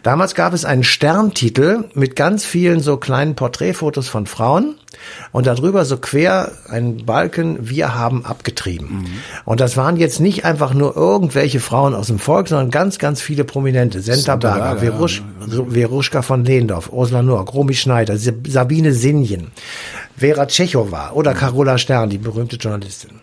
Damals 0.02 0.34
gab 0.34 0.52
es 0.52 0.64
einen 0.64 0.84
Sterntitel 0.84 1.84
mit 1.94 2.16
ganz 2.16 2.44
vielen 2.44 2.80
so 2.80 2.96
kleinen 2.96 3.34
Porträtfotos 3.34 4.08
von 4.08 4.26
Frauen 4.26 4.76
und 5.32 5.46
darüber 5.46 5.84
so 5.84 5.96
quer 5.96 6.52
ein 6.68 7.04
Balken, 7.06 7.68
wir 7.68 7.94
haben 7.94 8.24
abgetrieben. 8.24 9.06
Und 9.44 9.60
das 9.60 9.76
waren 9.76 9.96
jetzt 9.96 10.20
nicht 10.20 10.44
einfach 10.44 10.74
nur 10.74 10.96
irgendwelche 10.96 11.60
Frauen 11.60 11.94
aus 11.94 12.08
dem 12.08 12.18
Volk, 12.18 12.48
sondern 12.48 12.70
ganz, 12.70 12.98
ganz 12.98 13.20
viele 13.20 13.44
Prominente. 13.44 14.00
Senta 14.00 14.36
Berger, 14.36 14.78
Verusch, 14.78 15.22
Veruschka 15.70 16.22
von 16.22 16.44
Lehndorf, 16.44 16.90
Ursula 16.92 17.22
Noack, 17.22 17.54
Romy 17.54 17.74
Schneider, 17.74 18.16
Sabine 18.16 18.92
Sinjen, 18.92 19.48
Vera 20.16 20.46
Tschechowa 20.46 21.10
oder 21.12 21.34
Carola 21.34 21.78
Stern, 21.78 22.10
die 22.10 22.18
berühmte 22.18 22.56
Journalistin. 22.56 23.20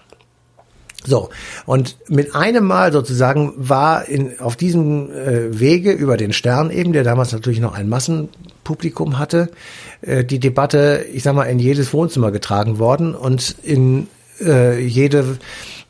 So, 1.05 1.29
und 1.65 1.97
mit 2.07 2.33
einem 2.33 2.63
Mal 2.63 2.93
sozusagen 2.93 3.53
war 3.57 4.07
in, 4.07 4.39
auf 4.39 4.55
diesem 4.55 5.11
äh, 5.11 5.59
Wege 5.59 5.91
über 5.91 6.15
den 6.15 6.31
Stern 6.31 6.69
eben, 6.69 6.93
der 6.93 7.03
damals 7.03 7.33
natürlich 7.33 7.59
noch 7.59 7.73
ein 7.73 7.89
Massenpublikum 7.89 9.19
hatte, 9.19 9.49
äh, 10.05 10.23
die 10.23 10.39
Debatte, 10.39 11.05
ich 11.11 11.23
sag 11.23 11.35
mal, 11.35 11.45
in 11.45 11.59
jedes 11.59 11.93
Wohnzimmer 11.93 12.31
getragen 12.31 12.79
worden 12.79 13.15
und 13.15 13.55
in 13.63 14.07
äh, 14.41 14.79
jede 14.79 15.37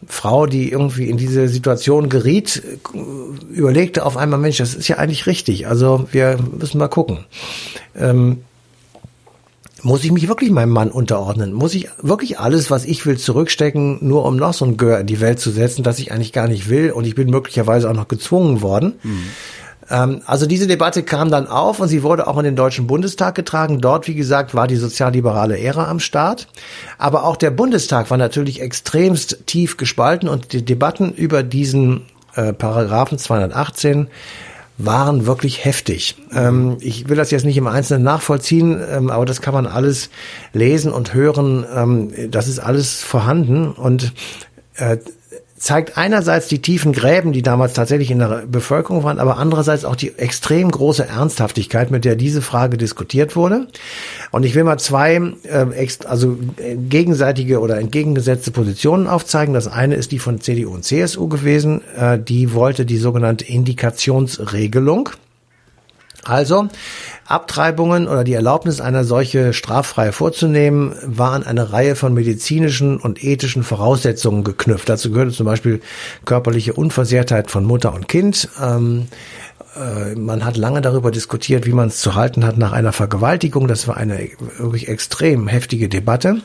Frau, 0.07 0.45
die 0.45 0.71
irgendwie 0.71 1.09
in 1.09 1.17
diese 1.17 1.47
Situation 1.47 2.09
geriet, 2.09 2.61
äh, 2.93 2.97
überlegte 3.53 4.05
auf 4.05 4.17
einmal, 4.17 4.39
Mensch, 4.39 4.57
das 4.57 4.75
ist 4.75 4.87
ja 4.87 4.97
eigentlich 4.97 5.25
richtig. 5.25 5.67
Also 5.67 6.07
wir 6.11 6.37
müssen 6.57 6.77
mal 6.77 6.87
gucken. 6.87 7.25
Ähm, 7.95 8.39
muss 9.81 10.05
ich 10.05 10.11
mich 10.13 10.29
wirklich 10.29 10.49
meinem 10.49 10.69
Mann 10.69 10.91
unterordnen? 10.91 11.51
Muss 11.51 11.75
ich 11.75 11.89
wirklich 12.01 12.39
alles, 12.39 12.71
was 12.71 12.85
ich 12.85 13.05
will, 13.05 13.17
zurückstecken, 13.17 13.97
nur 14.01 14.25
um 14.25 14.37
noch 14.37 14.53
so 14.53 14.63
ein 14.63 14.77
Gör 14.77 14.99
in 14.99 15.07
die 15.07 15.19
Welt 15.19 15.39
zu 15.39 15.51
setzen, 15.51 15.83
das 15.83 15.99
ich 15.99 16.11
eigentlich 16.11 16.31
gar 16.31 16.47
nicht 16.47 16.69
will 16.69 16.91
und 16.91 17.05
ich 17.05 17.15
bin 17.15 17.29
möglicherweise 17.29 17.89
auch 17.89 17.93
noch 17.93 18.07
gezwungen 18.07 18.61
worden? 18.61 18.93
Ähm, 19.03 19.23
also 19.89 20.45
diese 20.45 20.67
Debatte 20.67 21.03
kam 21.03 21.29
dann 21.29 21.47
auf 21.47 21.79
und 21.79 21.87
sie 21.87 22.03
wurde 22.03 22.27
auch 22.27 22.37
in 22.37 22.45
den 22.45 22.55
Deutschen 22.55 22.87
Bundestag 22.87 23.35
getragen. 23.35 23.81
Dort, 23.81 24.07
wie 24.07 24.15
gesagt, 24.15 24.55
war 24.55 24.67
die 24.67 24.77
sozialliberale 24.77 25.59
Ära 25.59 25.89
am 25.89 25.99
Start. 25.99 26.47
Aber 26.97 27.25
auch 27.25 27.35
der 27.35 27.51
Bundestag 27.51 28.09
war 28.09 28.17
natürlich 28.17 28.61
extremst 28.61 29.45
tief 29.45 29.77
gespalten 29.77 30.29
und 30.29 30.53
die 30.53 30.63
Debatten 30.63 31.11
über 31.11 31.43
diesen 31.43 32.03
äh, 32.35 32.53
Paragraphen 32.53 33.17
218 33.17 34.07
waren 34.77 35.25
wirklich 35.25 35.65
heftig. 35.65 36.15
Ähm, 36.33 36.77
ich 36.79 37.07
will 37.07 37.17
das 37.17 37.31
jetzt 37.31 37.45
nicht 37.45 37.57
im 37.57 37.67
Einzelnen 37.67 38.03
nachvollziehen, 38.03 38.81
ähm, 38.89 39.09
aber 39.09 39.25
das 39.25 39.41
kann 39.41 39.53
man 39.53 39.67
alles 39.67 40.09
lesen 40.51 40.91
und 40.91 41.13
hören. 41.13 41.65
Ähm, 41.73 42.31
das 42.31 42.47
ist 42.47 42.59
alles 42.59 43.01
vorhanden 43.03 43.71
und 43.71 44.13
äh, 44.75 44.97
zeigt 45.63 45.97
einerseits 45.97 46.49
die 46.49 46.61
tiefen 46.61 46.91
Gräben, 46.91 47.31
die 47.31 47.41
damals 47.41 47.71
tatsächlich 47.71 48.11
in 48.11 48.19
der 48.19 48.43
Bevölkerung 48.45 49.03
waren, 49.03 49.17
aber 49.17 49.37
andererseits 49.37 49.85
auch 49.85 49.95
die 49.95 50.17
extrem 50.17 50.69
große 50.69 51.07
Ernsthaftigkeit, 51.07 51.89
mit 51.89 52.03
der 52.03 52.17
diese 52.17 52.41
Frage 52.41 52.75
diskutiert 52.75 53.37
wurde. 53.37 53.67
Und 54.31 54.43
ich 54.43 54.55
will 54.55 54.65
mal 54.65 54.77
zwei 54.77 55.15
äh, 55.43 55.87
also 56.05 56.37
äh, 56.57 56.75
gegenseitige 56.75 57.61
oder 57.61 57.77
entgegengesetzte 57.79 58.51
Positionen 58.51 59.07
aufzeigen. 59.07 59.53
Das 59.53 59.69
eine 59.69 59.95
ist 59.95 60.11
die 60.11 60.19
von 60.19 60.41
CDU 60.41 60.73
und 60.73 60.83
CSU 60.83 61.29
gewesen. 61.29 61.79
Äh, 61.97 62.19
die 62.19 62.53
wollte 62.53 62.85
die 62.85 62.97
sogenannte 62.97 63.45
Indikationsregelung. 63.45 65.11
Also 66.23 66.69
Abtreibungen 67.25 68.07
oder 68.07 68.23
die 68.23 68.33
Erlaubnis, 68.33 68.81
einer 68.81 69.03
solche 69.03 69.53
straffrei 69.53 70.11
vorzunehmen, 70.11 70.95
war 71.03 71.33
an 71.33 71.43
eine 71.43 71.71
Reihe 71.71 71.95
von 71.95 72.13
medizinischen 72.13 72.97
und 72.97 73.23
ethischen 73.23 73.63
Voraussetzungen 73.63 74.43
geknüpft. 74.43 74.89
Dazu 74.89 75.11
gehörte 75.11 75.31
zum 75.31 75.45
Beispiel 75.45 75.81
körperliche 76.25 76.73
Unversehrtheit 76.73 77.51
von 77.51 77.65
Mutter 77.65 77.93
und 77.93 78.07
Kind. 78.07 78.49
Ähm, 78.61 79.07
äh, 79.09 79.42
man 80.15 80.45
hat 80.45 80.55
lange 80.55 80.81
darüber 80.81 81.09
diskutiert, 81.09 81.65
wie 81.65 81.73
man 81.73 81.87
es 81.87 81.97
zu 81.97 82.13
halten 82.13 82.45
hat 82.45 82.57
nach 82.57 82.73
einer 82.73 82.91
Vergewaltigung. 82.91 83.67
Das 83.67 83.87
war 83.87 83.97
eine 83.97 84.29
wirklich 84.57 84.87
extrem 84.87 85.47
heftige 85.47 85.89
Debatte. 85.89 86.41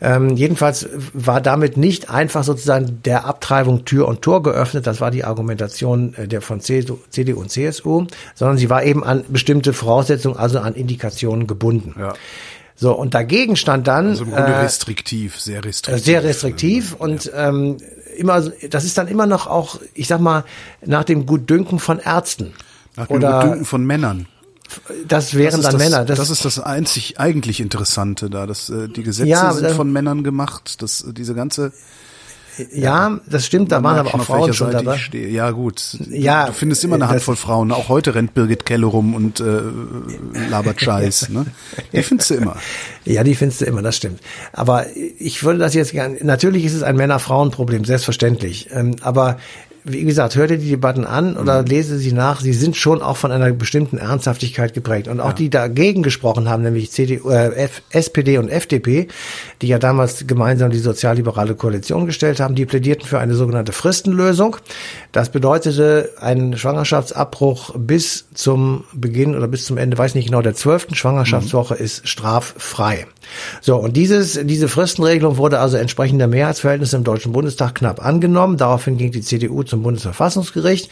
Ähm, 0.00 0.36
jedenfalls 0.36 0.88
war 1.12 1.40
damit 1.40 1.76
nicht 1.76 2.10
einfach 2.10 2.42
sozusagen 2.44 3.02
der 3.04 3.24
Abtreibung 3.24 3.84
Tür 3.84 4.08
und 4.08 4.22
Tor 4.22 4.42
geöffnet. 4.42 4.86
Das 4.86 5.00
war 5.00 5.10
die 5.10 5.24
Argumentation 5.24 6.14
äh, 6.14 6.26
der 6.26 6.42
von 6.42 6.60
CDU, 6.60 6.98
und 7.36 7.50
CSU, 7.50 8.06
sondern 8.34 8.58
sie 8.58 8.68
war 8.68 8.82
eben 8.82 9.04
an 9.04 9.24
bestimmte 9.28 9.72
Voraussetzungen, 9.72 10.36
also 10.36 10.58
an 10.58 10.74
Indikationen 10.74 11.46
gebunden. 11.46 11.94
Ja. 11.98 12.14
So, 12.78 12.92
und 12.92 13.14
dagegen 13.14 13.56
stand 13.56 13.86
dann 13.86 14.08
Also 14.08 14.24
im 14.24 14.32
Grunde 14.32 14.52
äh, 14.52 14.58
restriktiv, 14.58 15.40
sehr 15.40 15.64
restriktiv. 15.64 16.04
sehr 16.04 16.24
restriktiv 16.24 16.94
und 16.98 17.30
ähm, 17.34 17.78
immer, 18.16 18.40
das 18.70 18.84
ist 18.84 18.98
dann 18.98 19.08
immer 19.08 19.26
noch 19.26 19.46
auch, 19.46 19.80
ich 19.94 20.08
sag 20.08 20.20
mal, 20.20 20.44
nach 20.84 21.04
dem 21.04 21.26
Gutdünken 21.26 21.78
von 21.78 21.98
Ärzten. 21.98 22.52
Nach 22.96 23.06
dem 23.06 23.16
Oder 23.16 23.32
Gutdünken 23.40 23.64
von 23.64 23.84
Männern. 23.84 24.26
das 25.06 25.34
wären 25.34 25.60
das 25.62 25.70
dann 25.70 25.72
das, 25.78 25.90
Männer. 25.90 26.04
Das, 26.04 26.30
ist 26.30 26.44
das 26.44 26.58
einzig 26.58 27.20
eigentlich 27.20 27.60
Interessante 27.60 28.30
da. 28.30 28.46
Das, 28.46 28.68
äh, 28.70 28.88
die 28.88 29.02
Gesetze 29.02 29.28
Ja, 29.28 29.52
sind 29.52 29.66
aber- 29.66 29.74
von 29.74 29.92
Männern 29.92 30.24
gemacht. 30.24 30.82
Das, 30.82 31.02
äh, 31.02 31.12
diese 31.12 31.34
ganze 31.34 31.72
Ja, 32.72 33.20
das 33.28 33.46
stimmt, 33.46 33.72
da 33.72 33.82
waren 33.82 33.98
aber 33.98 34.14
auch 34.14 34.24
Frauen 34.24 34.52
schon 34.54 34.72
Seite 34.72 34.84
dabei. 34.84 34.98
Ja, 35.16 35.50
gut. 35.50 35.98
Ja, 36.10 36.46
du 36.46 36.52
findest 36.52 36.84
immer 36.84 36.96
eine 36.96 37.08
Handvoll 37.08 37.36
Frauen. 37.36 37.72
Auch 37.72 37.88
heute 37.88 38.14
rennt 38.14 38.34
Birgit 38.34 38.64
Kelle 38.64 38.86
rum 38.86 39.14
und 39.14 39.40
äh, 39.40 39.60
labert 40.50 40.80
Scheiß. 40.80 41.28
ne? 41.30 41.46
Die 41.92 42.02
findest 42.02 42.30
du 42.30 42.34
immer. 42.34 42.56
Ja, 43.04 43.24
die 43.24 43.34
findest 43.34 43.60
du 43.60 43.66
immer, 43.66 43.82
das 43.82 43.96
stimmt. 43.96 44.20
Aber 44.52 44.86
ich 45.18 45.44
würde 45.44 45.58
das 45.58 45.74
jetzt 45.74 45.92
gerne, 45.92 46.16
natürlich 46.22 46.64
ist 46.64 46.74
es 46.74 46.82
ein 46.82 46.96
Männer-Frauen-Problem, 46.96 47.84
selbstverständlich. 47.84 48.68
Ähm, 48.72 48.96
aber 49.02 49.38
wie 49.88 50.04
gesagt, 50.04 50.34
hör 50.34 50.48
dir 50.48 50.58
die 50.58 50.70
Debatten 50.70 51.04
an 51.04 51.36
oder 51.36 51.62
mhm. 51.62 51.68
lese 51.68 51.96
sie 51.98 52.12
nach. 52.12 52.40
Sie 52.40 52.52
sind 52.52 52.76
schon 52.76 53.02
auch 53.02 53.16
von 53.16 53.30
einer 53.30 53.52
bestimmten 53.52 53.98
Ernsthaftigkeit 53.98 54.74
geprägt. 54.74 55.06
Und 55.06 55.20
auch 55.20 55.28
ja. 55.28 55.34
die 55.34 55.50
dagegen 55.50 56.02
gesprochen 56.02 56.48
haben, 56.48 56.64
nämlich 56.64 56.90
CDU, 56.90 57.30
äh, 57.30 57.54
F, 57.54 57.82
SPD 57.90 58.38
und 58.38 58.48
FDP, 58.48 59.06
die 59.62 59.68
ja 59.68 59.78
damals 59.78 60.26
gemeinsam 60.26 60.72
die 60.72 60.78
sozialliberale 60.78 61.54
Koalition 61.54 62.06
gestellt 62.06 62.40
haben, 62.40 62.56
die 62.56 62.66
plädierten 62.66 63.06
für 63.06 63.20
eine 63.20 63.34
sogenannte 63.34 63.70
Fristenlösung. 63.72 64.56
Das 65.12 65.30
bedeutete 65.30 66.10
einen 66.20 66.58
Schwangerschaftsabbruch 66.58 67.74
bis 67.78 68.26
zum 68.34 68.84
Beginn 68.92 69.36
oder 69.36 69.46
bis 69.46 69.66
zum 69.66 69.78
Ende, 69.78 69.96
weiß 69.96 70.16
nicht 70.16 70.26
genau, 70.26 70.42
der 70.42 70.54
zwölften 70.54 70.96
Schwangerschaftswoche 70.96 71.74
mhm. 71.74 71.84
ist 71.84 72.08
straffrei. 72.08 73.06
So, 73.60 73.76
und 73.76 73.96
dieses, 73.96 74.40
diese 74.44 74.68
Fristenregelung 74.68 75.36
wurde 75.36 75.58
also 75.58 75.76
entsprechend 75.76 76.20
der 76.20 76.28
Mehrheitsverhältnisse 76.28 76.96
im 76.96 77.04
Deutschen 77.04 77.32
Bundestag 77.32 77.74
knapp 77.74 78.04
angenommen. 78.04 78.56
Daraufhin 78.56 78.96
ging 78.96 79.10
die 79.10 79.22
CDU 79.22 79.62
zum 79.62 79.82
Bundesverfassungsgericht. 79.82 80.90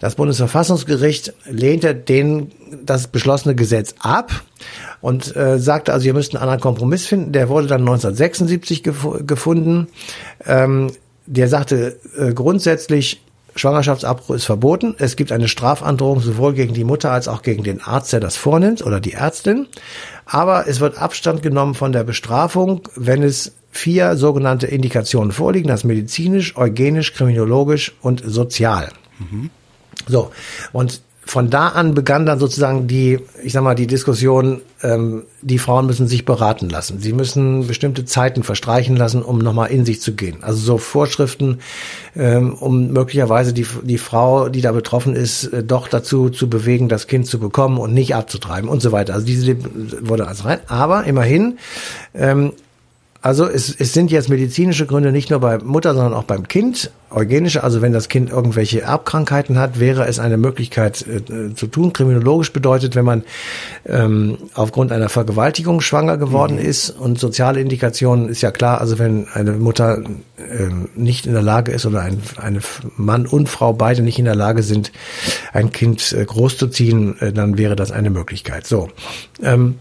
Das 0.00 0.14
Bundesverfassungsgericht 0.14 1.34
lehnte 1.50 1.94
den, 1.94 2.52
das 2.84 3.08
beschlossene 3.08 3.54
Gesetz 3.54 3.94
ab 3.98 4.42
und 5.00 5.34
äh, 5.36 5.58
sagte 5.58 5.92
also, 5.92 6.06
ihr 6.06 6.14
müsst 6.14 6.34
einen 6.34 6.42
anderen 6.42 6.60
Kompromiss 6.60 7.06
finden. 7.06 7.32
Der 7.32 7.48
wurde 7.48 7.66
dann 7.66 7.80
1976 7.82 8.82
gef 8.82 9.06
gefunden. 9.26 9.88
Ähm, 10.44 10.92
der 11.26 11.48
sagte 11.48 11.98
äh, 12.18 12.32
grundsätzlich, 12.32 13.20
Schwangerschaftsabbruch 13.56 14.34
ist 14.34 14.44
verboten. 14.44 14.94
Es 14.98 15.16
gibt 15.16 15.32
eine 15.32 15.48
Strafandrohung 15.48 16.20
sowohl 16.20 16.54
gegen 16.54 16.74
die 16.74 16.84
Mutter 16.84 17.10
als 17.10 17.28
auch 17.28 17.42
gegen 17.42 17.64
den 17.64 17.80
Arzt, 17.82 18.12
der 18.12 18.20
das 18.20 18.36
vornimmt 18.36 18.84
oder 18.84 19.00
die 19.00 19.12
Ärztin. 19.12 19.66
Aber 20.24 20.68
es 20.68 20.80
wird 20.80 20.98
Abstand 20.98 21.42
genommen 21.42 21.74
von 21.74 21.92
der 21.92 22.04
Bestrafung, 22.04 22.88
wenn 22.96 23.22
es 23.22 23.52
vier 23.70 24.16
sogenannte 24.16 24.66
Indikationen 24.66 25.32
vorliegen, 25.32 25.68
das 25.68 25.84
medizinisch, 25.84 26.56
eugenisch, 26.56 27.14
kriminologisch 27.14 27.94
und 28.00 28.22
sozial. 28.24 28.90
Mhm. 29.18 29.50
So, 30.08 30.30
und 30.72 31.02
von 31.26 31.50
da 31.50 31.68
an 31.68 31.94
begann 31.94 32.24
dann 32.24 32.38
sozusagen 32.38 32.86
die, 32.86 33.18
ich 33.42 33.52
sag 33.52 33.64
mal, 33.64 33.74
die 33.74 33.88
Diskussion, 33.88 34.60
ähm, 34.82 35.24
die 35.42 35.58
Frauen 35.58 35.86
müssen 35.86 36.06
sich 36.06 36.24
beraten 36.24 36.68
lassen. 36.68 37.00
Sie 37.00 37.12
müssen 37.12 37.66
bestimmte 37.66 38.04
Zeiten 38.04 38.44
verstreichen 38.44 38.94
lassen, 38.94 39.22
um 39.22 39.38
nochmal 39.38 39.72
in 39.72 39.84
sich 39.84 40.00
zu 40.00 40.14
gehen. 40.14 40.36
Also 40.42 40.60
so 40.60 40.78
Vorschriften, 40.78 41.58
ähm, 42.14 42.54
um 42.54 42.92
möglicherweise 42.92 43.52
die, 43.52 43.66
die 43.82 43.98
Frau, 43.98 44.48
die 44.48 44.60
da 44.60 44.70
betroffen 44.70 45.16
ist, 45.16 45.46
äh, 45.48 45.64
doch 45.64 45.88
dazu 45.88 46.30
zu 46.30 46.48
bewegen, 46.48 46.88
das 46.88 47.08
Kind 47.08 47.26
zu 47.26 47.40
bekommen 47.40 47.78
und 47.78 47.92
nicht 47.92 48.14
abzutreiben 48.14 48.70
und 48.70 48.80
so 48.80 48.92
weiter. 48.92 49.14
Also 49.14 49.26
diese 49.26 49.56
wurde 50.08 50.28
also 50.28 50.44
rein. 50.44 50.60
Aber 50.68 51.04
immerhin 51.04 51.58
ähm, 52.14 52.52
also 53.26 53.44
es, 53.44 53.74
es 53.74 53.92
sind 53.92 54.12
jetzt 54.12 54.28
medizinische 54.28 54.86
Gründe 54.86 55.10
nicht 55.10 55.30
nur 55.30 55.40
bei 55.40 55.58
Mutter, 55.58 55.94
sondern 55.94 56.14
auch 56.14 56.22
beim 56.22 56.46
Kind. 56.46 56.92
Eugenische, 57.10 57.64
also 57.64 57.82
wenn 57.82 57.92
das 57.92 58.08
Kind 58.08 58.30
irgendwelche 58.30 58.82
Erbkrankheiten 58.82 59.58
hat, 59.58 59.80
wäre 59.80 60.06
es 60.06 60.20
eine 60.20 60.36
Möglichkeit 60.36 61.04
äh, 61.08 61.52
zu 61.52 61.66
tun. 61.66 61.92
Kriminologisch 61.92 62.52
bedeutet, 62.52 62.94
wenn 62.94 63.04
man 63.04 63.24
ähm, 63.84 64.38
aufgrund 64.54 64.92
einer 64.92 65.08
Vergewaltigung 65.08 65.80
schwanger 65.80 66.18
geworden 66.18 66.54
mhm. 66.54 66.66
ist 66.68 66.90
und 66.90 67.18
soziale 67.18 67.60
Indikationen 67.60 68.28
ist 68.28 68.42
ja 68.42 68.52
klar, 68.52 68.80
also 68.80 69.00
wenn 69.00 69.26
eine 69.34 69.54
Mutter 69.54 70.04
äh, 70.36 70.68
nicht 70.94 71.26
in 71.26 71.32
der 71.32 71.42
Lage 71.42 71.72
ist 71.72 71.84
oder 71.84 72.02
ein 72.02 72.22
eine 72.36 72.60
Mann 72.96 73.26
und 73.26 73.48
Frau 73.48 73.72
beide 73.72 74.02
nicht 74.02 74.20
in 74.20 74.24
der 74.26 74.36
Lage 74.36 74.62
sind, 74.62 74.92
ein 75.52 75.72
Kind 75.72 76.12
äh, 76.12 76.24
großzuziehen, 76.24 77.20
äh, 77.20 77.32
dann 77.32 77.58
wäre 77.58 77.74
das 77.74 77.90
eine 77.90 78.10
Möglichkeit. 78.10 78.68
So. 78.68 78.88
Ähm, 79.42 79.80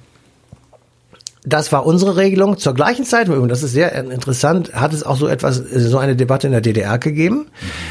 das 1.45 1.71
war 1.71 1.85
unsere 1.85 2.17
Regelung. 2.17 2.57
Zur 2.57 2.73
gleichen 2.73 3.05
Zeit, 3.05 3.29
und 3.29 3.47
das 3.49 3.63
ist 3.63 3.71
sehr 3.71 3.93
interessant, 3.93 4.73
hat 4.73 4.93
es 4.93 5.03
auch 5.03 5.17
so 5.17 5.27
etwas, 5.27 5.57
so 5.57 5.97
eine 5.97 6.15
Debatte 6.15 6.47
in 6.47 6.53
der 6.53 6.61
DDR 6.61 6.97
gegeben. 6.97 7.47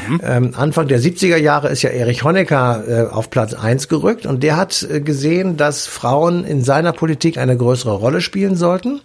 Mhm. 0.09 0.21
Ähm, 0.23 0.51
Anfang 0.55 0.87
der 0.87 0.99
70er 0.99 1.37
Jahre 1.37 1.69
ist 1.69 1.81
ja 1.81 1.89
Erich 1.89 2.23
Honecker 2.23 2.83
äh, 2.87 3.11
auf 3.11 3.29
Platz 3.29 3.53
eins 3.53 3.87
gerückt 3.87 4.25
und 4.25 4.43
der 4.43 4.57
hat 4.57 4.87
äh, 4.89 5.01
gesehen, 5.01 5.57
dass 5.57 5.87
Frauen 5.87 6.43
in 6.43 6.63
seiner 6.63 6.91
Politik 6.91 7.37
eine 7.37 7.57
größere 7.57 7.93
Rolle 7.93 8.21
spielen 8.21 8.55
sollten 8.55 9.01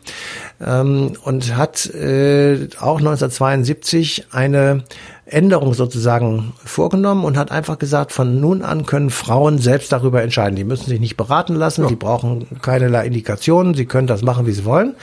ähm, 0.64 1.12
und 1.22 1.56
hat 1.56 1.86
äh, 1.86 2.68
auch 2.80 2.98
1972 2.98 4.26
eine 4.30 4.84
Änderung 5.26 5.74
sozusagen 5.74 6.52
vorgenommen 6.64 7.24
und 7.24 7.38
hat 7.38 7.50
einfach 7.50 7.78
gesagt, 7.78 8.12
von 8.12 8.40
nun 8.40 8.62
an 8.62 8.84
können 8.84 9.10
Frauen 9.10 9.58
selbst 9.58 9.92
darüber 9.92 10.22
entscheiden. 10.22 10.56
Die 10.56 10.64
müssen 10.64 10.86
sich 10.86 11.00
nicht 11.00 11.16
beraten 11.16 11.54
lassen, 11.54 11.82
ja. 11.82 11.88
die 11.88 11.96
brauchen 11.96 12.46
keinerlei 12.62 13.06
Indikationen, 13.06 13.74
sie 13.74 13.86
können 13.86 14.06
das 14.06 14.22
machen, 14.22 14.46
wie 14.46 14.52
sie 14.52 14.64
wollen. 14.64 14.94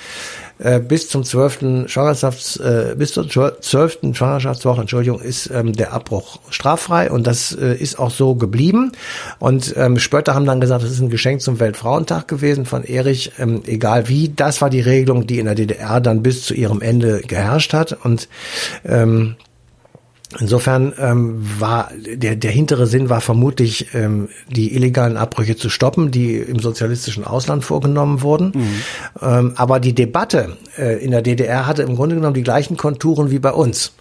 Äh, 0.59 0.79
bis 0.79 1.09
zum 1.09 1.23
zwölften 1.23 1.87
Schwangerschafts, 1.87 2.57
äh, 2.57 2.95
bis 2.97 3.13
zur 3.13 3.27
zwölften 3.61 4.15
Schwangerschaftswoche, 4.15 4.81
Entschuldigung, 4.81 5.21
ist 5.21 5.51
ähm, 5.53 5.73
der 5.73 5.93
Abbruch 5.93 6.39
straffrei 6.49 7.11
und 7.11 7.27
das 7.27 7.53
äh, 7.53 7.75
ist 7.75 7.99
auch 7.99 8.09
so 8.09 8.35
geblieben. 8.35 8.91
Und 9.37 9.75
ähm, 9.77 9.99
Spötter 9.99 10.33
haben 10.33 10.45
dann 10.45 10.59
gesagt, 10.59 10.83
das 10.83 10.91
ist 10.91 10.99
ein 10.99 11.09
Geschenk 11.09 11.41
zum 11.41 11.59
Weltfrauentag 11.59 12.27
gewesen 12.27 12.65
von 12.65 12.83
Erich, 12.83 13.33
ähm, 13.37 13.61
egal 13.67 14.09
wie. 14.09 14.29
Das 14.29 14.61
war 14.61 14.69
die 14.71 14.81
Regelung, 14.81 15.27
die 15.27 15.39
in 15.39 15.45
der 15.45 15.55
DDR 15.55 16.01
dann 16.01 16.23
bis 16.23 16.43
zu 16.43 16.55
ihrem 16.55 16.81
Ende 16.81 17.21
geherrscht 17.21 17.73
hat 17.73 17.93
und 18.03 18.27
ähm, 18.83 19.35
Insofern 20.39 20.93
ähm, 20.99 21.41
war 21.57 21.89
der, 22.05 22.35
der 22.35 22.51
hintere 22.51 22.85
Sinn 22.85 23.09
war 23.09 23.21
vermutlich, 23.21 23.93
ähm, 23.93 24.27
die 24.49 24.75
illegalen 24.75 25.15
Abbrüche 25.15 25.55
zu 25.55 25.69
stoppen, 25.69 26.11
die 26.11 26.35
im 26.35 26.59
sozialistischen 26.59 27.23
Ausland 27.23 27.63
vorgenommen 27.63 28.21
wurden. 28.21 28.51
Mhm. 28.53 28.81
Ähm, 29.21 29.53
aber 29.55 29.79
die 29.79 29.95
Debatte 29.95 30.57
äh, 30.77 31.01
in 31.03 31.11
der 31.11 31.21
DDR 31.21 31.65
hatte 31.65 31.83
im 31.83 31.95
Grunde 31.95 32.15
genommen 32.15 32.33
die 32.33 32.43
gleichen 32.43 32.75
Konturen 32.75 33.31
wie 33.31 33.39
bei 33.39 33.53
uns. 33.53 33.93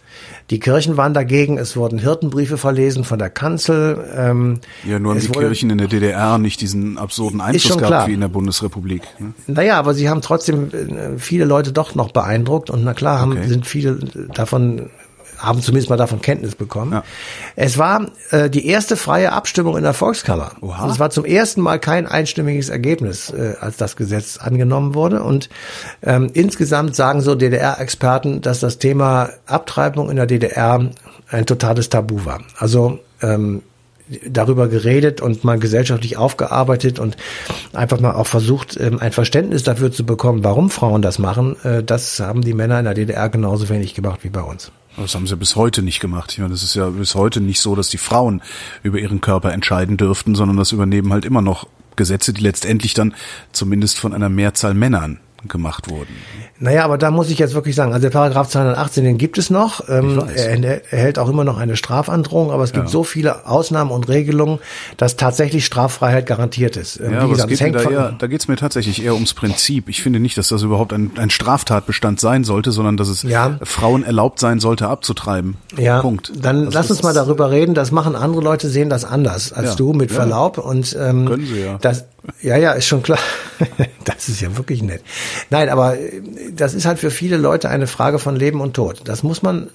Die 0.51 0.61
Kirchen 0.61 0.97
waren 0.97 1.13
dagegen, 1.13 1.59
es 1.59 1.77
wurden 1.77 1.99
Hirtenbriefe 1.99 2.57
verlesen 2.57 3.05
von 3.05 3.19
der 3.19 3.31
Kanzel. 3.31 4.05
Ähm, 4.17 4.61
ja, 4.85 4.99
nur 4.99 5.13
haben 5.13 5.21
die 5.21 5.29
wurde, 5.29 5.41
Kirchen 5.41 5.71
in 5.71 5.79
der 5.79 5.89
DDR 5.89 6.39
nicht 6.39 6.61
diesen 6.61 6.99
absurden 6.99 7.41
Einfluss 7.41 7.77
gehabt 7.77 7.87
klar. 7.87 8.09
wie 8.09 8.15
in 8.15 8.21
der 8.21 8.29
Bundesrepublik. 8.29 9.03
Ne? 9.19 9.33
Naja, 9.47 9.79
aber 9.79 9.95
sie 9.95 10.09
haben 10.09 10.23
trotzdem 10.23 10.71
äh, 10.73 11.19
viele 11.19 11.45
Leute 11.45 11.73
doch 11.73 11.95
noch 11.95 12.13
beeindruckt 12.13 12.71
und 12.71 12.85
na 12.85 12.95
klar 12.95 13.21
haben, 13.21 13.33
okay. 13.33 13.49
sind 13.49 13.67
viele 13.67 13.99
davon 14.35 14.91
haben 15.47 15.63
zumindest 15.63 15.91
mal 15.91 15.97
davon 15.97 16.21
Kenntnis 16.21 16.55
bekommen. 16.55 16.93
Ja. 16.93 17.05
Es 17.55 17.79
war 17.79 18.07
äh, 18.31 18.51
die 18.51 18.67
erste 18.67 18.97
freie 18.97 19.33
Abstimmung 19.33 19.77
in 19.77 19.83
der 19.83 19.95
Volkskammer. 19.95 20.53
Oha. 20.61 20.91
Es 20.91 20.99
war 20.99 21.11
zum 21.11 21.25
ersten 21.25 21.61
Mal 21.61 21.79
kein 21.79 22.07
einstimmiges 22.07 22.69
Ergebnis, 22.69 23.31
äh, 23.31 23.55
als 23.61 23.77
das 23.77 23.97
Gesetz 23.97 24.39
angenommen 24.39 24.95
wurde. 24.95 25.23
Und 25.23 25.49
ähm, 26.03 26.31
insgesamt 26.35 26.97
sagen 26.97 27.21
so 27.21 27.35
DDR-Experten, 27.35 28.41
dass 28.41 28.61
das 28.61 28.79
Thema 28.79 29.31
Abtreibung 29.47 30.11
in 30.11 30.17
der 30.17 30.27
DDR 30.27 30.91
ein 31.29 31.47
totales 31.47 31.89
Tabu 31.89 32.25
war. 32.25 32.41
Also 32.59 32.99
ähm, 33.23 33.63
darüber 34.25 34.69
geredet 34.69 35.21
und 35.21 35.45
mal 35.45 35.59
gesellschaftlich 35.59 36.17
aufgearbeitet 36.17 36.99
und 36.99 37.17
einfach 37.73 38.01
mal 38.01 38.13
auch 38.13 38.27
versucht, 38.27 38.79
ähm, 38.81 38.99
ein 39.01 39.13
Verständnis 39.13 39.63
dafür 39.65 39.91
zu 39.91 40.07
bekommen, 40.07 40.45
warum 40.45 40.71
Frauen 40.71 41.03
das 41.03 41.19
machen. 41.19 41.57
Äh, 41.65 41.83
das 41.83 42.21
haben 42.21 42.43
die 42.43 42.55
Männer 42.55 42.79
in 42.79 42.85
der 42.85 42.95
DDR 42.95 43.29
genauso 43.29 43.69
wenig 43.69 43.95
gemacht 43.95 44.21
wie 44.23 44.29
bei 44.29 44.43
uns. 44.43 44.71
Das 44.97 45.15
haben 45.15 45.27
sie 45.27 45.37
bis 45.37 45.57
heute 45.57 45.83
nicht 45.83 46.01
gemacht. 46.01 46.33
Ich 46.33 46.39
meine, 46.39 46.51
das 46.51 46.63
ist 46.63 46.75
ja 46.75 46.89
bis 46.89 47.15
heute 47.15 47.41
nicht 47.41 47.61
so, 47.61 47.75
dass 47.75 47.89
die 47.89 47.99
Frauen 47.99 48.43
über 48.83 48.99
ihren 48.99 49.21
Körper 49.21 49.53
entscheiden 49.53 49.97
dürften, 49.97 50.35
sondern 50.35 50.57
das 50.57 50.73
übernehmen 50.73 51.13
halt 51.13 51.25
immer 51.25 51.43
noch 51.43 51.67
Gesetze, 51.97 52.33
die 52.33 52.43
letztendlich 52.43 52.95
dann 52.95 53.15
zumindest 53.53 53.99
von 53.99 54.15
einer 54.15 54.29
Mehrzahl 54.29 54.75
Männern 54.75 55.21
gemacht 55.49 55.91
wurden. 55.91 56.15
Naja, 56.59 56.85
aber 56.85 56.99
da 56.99 57.11
muss 57.11 57.31
ich 57.31 57.39
jetzt 57.39 57.55
wirklich 57.55 57.75
sagen, 57.75 57.93
also 57.93 58.03
der 58.03 58.11
Paragraph 58.11 58.49
218, 58.49 59.05
den 59.05 59.19
gibt 59.19 59.39
es 59.39 59.51
noch. 59.51 59.89
Ähm, 59.89 60.23
er 60.35 60.93
erhält 60.93 61.19
auch 61.19 61.29
immer 61.29 61.45
noch 61.45 61.59
eine 61.59 61.77
Strafandrohung, 61.77 62.51
aber 62.51 62.65
es 62.65 62.73
gibt 62.73 62.87
ja. 62.87 62.91
so 62.91 63.05
viele 63.05 63.47
Ausnahmen 63.47 63.91
und 63.91 64.09
Regelungen, 64.09 64.59
dass 64.97 65.17
tatsächlich 65.17 65.67
Straffreiheit 65.67 66.27
garantiert 66.27 66.77
ist. 66.77 66.99
Ähm, 67.01 67.13
ja, 67.13 67.19
aber 67.21 67.33
gesagt, 67.33 67.53
es 67.53 67.59
geht 67.59 67.75
da, 67.75 67.83
eher, 67.83 68.15
da 68.19 68.27
geht 68.27 68.41
es 68.41 68.49
mir 68.49 68.57
tatsächlich 68.57 69.05
eher 69.05 69.15
ums 69.15 69.35
Prinzip. 69.35 69.89
Ich 69.89 70.03
finde 70.03 70.19
nicht, 70.19 70.39
dass 70.39 70.49
das 70.49 70.63
überhaupt 70.63 70.93
ein, 70.93 71.13
ein 71.17 71.31
Straftatbestand 71.31 72.21
sein 72.21 72.45
sollte, 72.45 72.73
sondern 72.73 72.97
dass 72.97 73.09
es 73.09 73.23
ja. 73.23 73.59
Frauen 73.63 74.03
erlaubt 74.03 74.41
sein 74.41 74.61
sollte, 74.61 74.89
abzutreiben. 74.89 75.57
Ja, 75.77 76.01
Punkt. 76.01 76.33
Dann 76.41 76.67
also 76.67 76.71
lass 76.73 76.91
uns 76.91 77.03
mal 77.03 77.15
darüber 77.15 77.51
reden. 77.51 77.75
Das 77.75 77.91
machen 77.93 78.17
andere 78.17 78.43
Leute, 78.43 78.69
sehen 78.69 78.89
das 78.89 79.05
anders 79.05 79.53
als 79.53 79.71
ja. 79.71 79.75
du, 79.75 79.93
mit 79.93 80.11
Verlaub. 80.11 80.59
Und 80.59 80.97
ähm, 80.99 81.27
Können 81.27 81.47
sie 81.47 81.61
ja. 81.61 81.79
Das, 81.81 82.07
ja, 82.43 82.57
ja, 82.57 82.73
ist 82.73 82.87
schon 82.87 83.03
klar. 83.03 83.19
das 84.05 84.29
ist 84.29 84.41
ja 84.41 84.57
wirklich 84.57 84.83
nett. 84.83 85.03
Nein, 85.51 85.69
aber 85.69 85.99
äh, 85.99 86.23
das 86.55 86.75
ist 86.75 86.87
halt 86.87 86.99
für 86.99 87.11
viele 87.11 87.37
Leute 87.37 87.69
eine 87.69 87.87
Frage 87.87 88.19
von 88.19 88.37
Leben 88.37 88.61
und 88.61 88.75
Tod. 88.75 89.03
Das 89.05 89.23
muss 89.23 89.43
man 89.43 89.69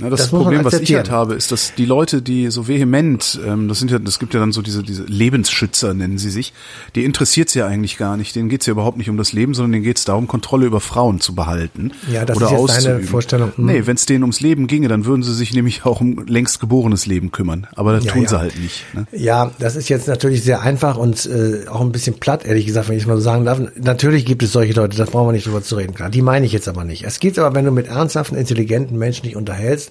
ja, 0.00 0.10
das, 0.10 0.20
das 0.20 0.30
Problem, 0.30 0.64
was 0.64 0.74
ich 0.74 0.94
halt 0.94 1.10
habe, 1.10 1.34
ist, 1.34 1.52
dass 1.52 1.74
die 1.74 1.84
Leute, 1.84 2.22
die 2.22 2.50
so 2.50 2.68
vehement, 2.68 3.40
ähm, 3.46 3.68
das 3.68 3.78
sind 3.78 3.90
ja, 3.90 3.98
das 3.98 4.18
gibt 4.18 4.34
ja 4.34 4.40
dann 4.40 4.52
so 4.52 4.62
diese, 4.62 4.82
diese 4.82 5.04
Lebensschützer, 5.04 5.94
nennen 5.94 6.18
sie 6.18 6.30
sich, 6.30 6.52
die 6.94 7.04
interessiert 7.04 7.48
es 7.48 7.54
ja 7.54 7.66
eigentlich 7.66 7.96
gar 7.96 8.16
nicht. 8.16 8.34
Denen 8.34 8.48
geht 8.48 8.62
es 8.62 8.66
ja 8.66 8.72
überhaupt 8.72 8.98
nicht 8.98 9.10
um 9.10 9.16
das 9.16 9.32
Leben, 9.32 9.54
sondern 9.54 9.72
denen 9.72 9.84
geht 9.84 9.98
es 9.98 10.04
darum, 10.04 10.26
Kontrolle 10.26 10.66
über 10.66 10.80
Frauen 10.80 11.20
zu 11.20 11.34
behalten. 11.34 11.92
Ja, 12.10 12.24
das 12.24 12.36
oder 12.36 12.46
ist 12.46 12.52
jetzt 12.52 12.60
auszuüben. 12.60 12.96
deine 12.96 13.06
Vorstellung. 13.06 13.52
Hm. 13.56 13.66
Nee, 13.66 13.86
wenn 13.86 13.96
es 13.96 14.06
denen 14.06 14.24
ums 14.24 14.40
Leben 14.40 14.66
ginge, 14.66 14.88
dann 14.88 15.04
würden 15.04 15.22
sie 15.22 15.34
sich 15.34 15.54
nämlich 15.54 15.84
auch 15.84 16.00
um 16.00 16.24
längst 16.26 16.60
geborenes 16.60 17.06
Leben 17.06 17.30
kümmern. 17.30 17.66
Aber 17.74 17.92
das 17.92 18.04
Ja, 18.04 18.12
tun 18.12 18.22
ja. 18.22 18.28
sie 18.28 18.38
halt 18.38 18.58
nicht. 18.58 18.84
Ne? 18.94 19.06
Ja, 19.12 19.50
das 19.58 19.76
ist 19.76 19.88
jetzt 19.88 20.08
natürlich 20.08 20.42
sehr 20.42 20.60
einfach 20.60 20.96
und 20.96 21.26
äh, 21.26 21.66
auch 21.68 21.80
ein 21.84 21.92
bisschen 21.92 22.14
platt, 22.14 22.44
ehrlich 22.44 22.66
gesagt, 22.66 22.88
wenn 22.88 22.96
ich 22.96 23.02
es 23.02 23.08
mal 23.08 23.16
so 23.16 23.22
sagen 23.22 23.44
darf. 23.44 23.60
Natürlich 23.76 24.24
gibt 24.24 24.42
es 24.42 24.52
solche 24.52 24.72
Leute, 24.72 24.96
das 24.96 25.10
brauchen 25.10 25.28
wir 25.28 25.32
nicht 25.32 25.46
drüber 25.46 25.62
zu 25.62 25.76
reden. 25.76 25.94
Klar, 25.94 26.10
die 26.10 26.22
meine 26.22 26.46
ich 26.46 26.52
jetzt 26.52 26.68
aber 26.68 26.84
nicht. 26.84 27.04
Es 27.04 27.20
gibt 27.20 27.38
aber, 27.38 27.54
wenn 27.54 27.64
du 27.64 27.70
mit 27.70 27.86
ernsthaften, 27.86 28.36
intelligenten 28.36 28.98
Menschen 28.98 29.24
dich 29.24 29.36
unterhältst, 29.36 29.90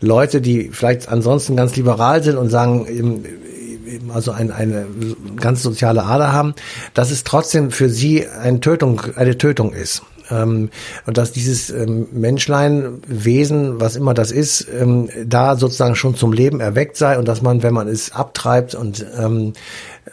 Leute, 0.00 0.40
die 0.40 0.70
vielleicht 0.72 1.08
ansonsten 1.08 1.56
ganz 1.56 1.76
liberal 1.76 2.22
sind 2.22 2.36
und 2.36 2.50
sagen, 2.50 2.86
also 4.12 4.32
ein, 4.32 4.50
eine 4.50 4.86
ganz 5.36 5.62
soziale 5.62 6.04
Ader 6.04 6.32
haben, 6.32 6.54
dass 6.94 7.10
es 7.10 7.24
trotzdem 7.24 7.70
für 7.70 7.88
sie 7.88 8.26
eine 8.26 8.60
Tötung, 8.60 9.00
eine 9.16 9.36
Tötung 9.38 9.72
ist. 9.72 10.02
Ähm, 10.32 10.70
und 11.06 11.16
dass 11.18 11.32
dieses 11.32 11.68
ähm, 11.70 12.06
Menschlein, 12.12 13.02
Wesen, 13.06 13.80
was 13.80 13.96
immer 13.96 14.14
das 14.14 14.32
ist, 14.32 14.66
ähm, 14.80 15.10
da 15.24 15.56
sozusagen 15.56 15.94
schon 15.94 16.14
zum 16.16 16.32
Leben 16.32 16.60
erweckt 16.60 16.96
sei 16.96 17.18
und 17.18 17.28
dass 17.28 17.42
man, 17.42 17.62
wenn 17.62 17.74
man 17.74 17.88
es 17.88 18.12
abtreibt 18.12 18.74
und 18.74 19.04
ähm, 19.18 19.52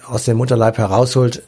aus 0.08 0.26
dem 0.26 0.38
Mutterleib 0.38 0.78
herausholt, 0.78 1.44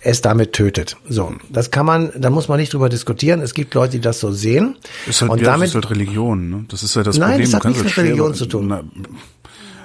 es 0.00 0.20
damit 0.22 0.52
tötet. 0.52 0.96
So, 1.08 1.32
das 1.50 1.70
kann 1.70 1.84
man, 1.86 2.10
da 2.18 2.30
muss 2.30 2.48
man 2.48 2.58
nicht 2.58 2.72
drüber 2.72 2.88
diskutieren. 2.88 3.40
Es 3.40 3.54
gibt 3.54 3.74
Leute, 3.74 3.92
die 3.92 4.00
das 4.00 4.20
so 4.20 4.32
sehen. 4.32 4.76
Ist 5.06 5.20
halt, 5.22 5.30
und 5.30 5.38
ja, 5.40 5.44
damit 5.46 5.62
das 5.62 5.68
ist 5.70 5.74
halt 5.74 5.90
Religion. 5.90 6.50
Ne? 6.50 6.64
Das 6.68 6.82
ist 6.82 6.96
halt 6.96 7.06
das 7.06 7.18
Nein, 7.18 7.30
Problem. 7.40 7.50
das 7.50 7.50
Du 7.50 7.56
hat 7.56 7.64
nichts 7.64 7.78
halt 7.84 7.96
mit 7.96 8.04
Religion 8.06 8.28
schwer- 8.34 8.38
zu 8.38 8.46
tun. 8.46 8.66
Na, 8.68 8.84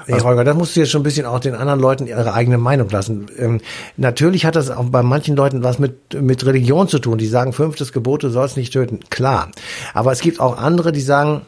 Nee, 0.09 0.21
Holger, 0.21 0.43
das 0.43 0.57
musst 0.57 0.75
du 0.75 0.79
jetzt 0.79 0.89
schon 0.89 1.01
ein 1.01 1.03
bisschen 1.03 1.25
auch 1.25 1.39
den 1.39 1.55
anderen 1.55 1.79
Leuten 1.79 2.07
ihre 2.07 2.33
eigene 2.33 2.57
Meinung 2.57 2.89
lassen. 2.89 3.27
Ähm, 3.37 3.61
natürlich 3.97 4.45
hat 4.45 4.55
das 4.55 4.71
auch 4.71 4.85
bei 4.85 5.03
manchen 5.03 5.35
Leuten 5.35 5.63
was 5.63 5.79
mit, 5.79 6.21
mit 6.21 6.45
Religion 6.45 6.87
zu 6.87 6.99
tun. 6.99 7.17
Die 7.17 7.27
sagen, 7.27 7.53
fünftes 7.53 7.93
Gebot, 7.93 8.23
du 8.23 8.29
sollst 8.29 8.57
nicht 8.57 8.73
töten. 8.73 8.99
Klar. 9.09 9.51
Aber 9.93 10.11
es 10.11 10.21
gibt 10.21 10.39
auch 10.39 10.57
andere, 10.57 10.91
die 10.91 11.01
sagen, 11.01 11.41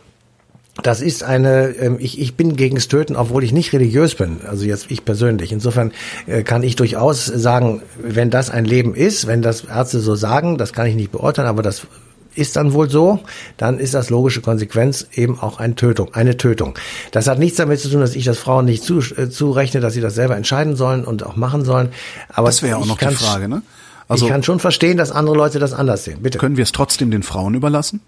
das 0.83 1.01
ist 1.01 1.23
eine, 1.23 1.69
ähm, 1.79 1.97
ich, 1.99 2.19
ich 2.19 2.35
bin 2.35 2.55
gegens 2.55 2.87
Töten, 2.87 3.15
obwohl 3.15 3.43
ich 3.43 3.51
nicht 3.51 3.73
religiös 3.73 4.15
bin, 4.15 4.39
also 4.47 4.65
jetzt 4.65 4.89
ich 4.89 5.03
persönlich. 5.03 5.51
Insofern 5.51 5.91
äh, 6.27 6.43
kann 6.43 6.63
ich 6.63 6.75
durchaus 6.75 7.25
sagen, 7.25 7.81
wenn 8.01 8.29
das 8.29 8.49
ein 8.49 8.65
Leben 8.65 8.95
ist, 8.95 9.27
wenn 9.27 9.41
das 9.41 9.65
Ärzte 9.65 9.99
so 9.99 10.15
sagen, 10.15 10.57
das 10.57 10.71
kann 10.71 10.87
ich 10.87 10.95
nicht 10.95 11.11
beurteilen, 11.11 11.49
aber 11.49 11.61
das 11.61 11.87
ist 12.35 12.55
dann 12.55 12.73
wohl 12.73 12.89
so, 12.89 13.19
dann 13.57 13.79
ist 13.79 13.93
das 13.93 14.09
logische 14.09 14.41
Konsequenz 14.41 15.05
eben 15.13 15.39
auch 15.39 15.59
eine 15.59 15.75
Tötung, 15.75 16.13
eine 16.13 16.37
Tötung. 16.37 16.75
Das 17.11 17.27
hat 17.27 17.39
nichts 17.39 17.57
damit 17.57 17.79
zu 17.79 17.89
tun, 17.89 17.99
dass 18.01 18.15
ich 18.15 18.25
das 18.25 18.37
Frauen 18.37 18.65
nicht 18.65 18.83
zu, 18.83 18.99
äh, 18.99 19.29
zurechne, 19.29 19.81
dass 19.81 19.93
sie 19.93 20.01
das 20.01 20.15
selber 20.15 20.35
entscheiden 20.37 20.75
sollen 20.75 21.03
und 21.05 21.23
auch 21.25 21.35
machen 21.35 21.65
sollen. 21.65 21.89
Aber 22.29 22.47
das 22.47 22.61
wäre 22.61 22.71
ja 22.71 22.77
auch 22.77 22.81
ich 22.83 22.87
noch 22.87 22.97
die 22.97 23.05
kann- 23.05 23.15
Frage. 23.15 23.47
Ne? 23.47 23.61
Also 24.07 24.25
ich 24.25 24.31
kann 24.31 24.43
schon 24.43 24.59
verstehen, 24.59 24.97
dass 24.97 25.11
andere 25.11 25.35
Leute 25.35 25.59
das 25.59 25.71
anders 25.73 26.03
sehen. 26.03 26.19
Bitte. 26.21 26.37
können 26.37 26.57
wir 26.57 26.63
es 26.63 26.71
trotzdem 26.73 27.11
den 27.11 27.23
Frauen 27.23 27.53
überlassen? 27.53 28.01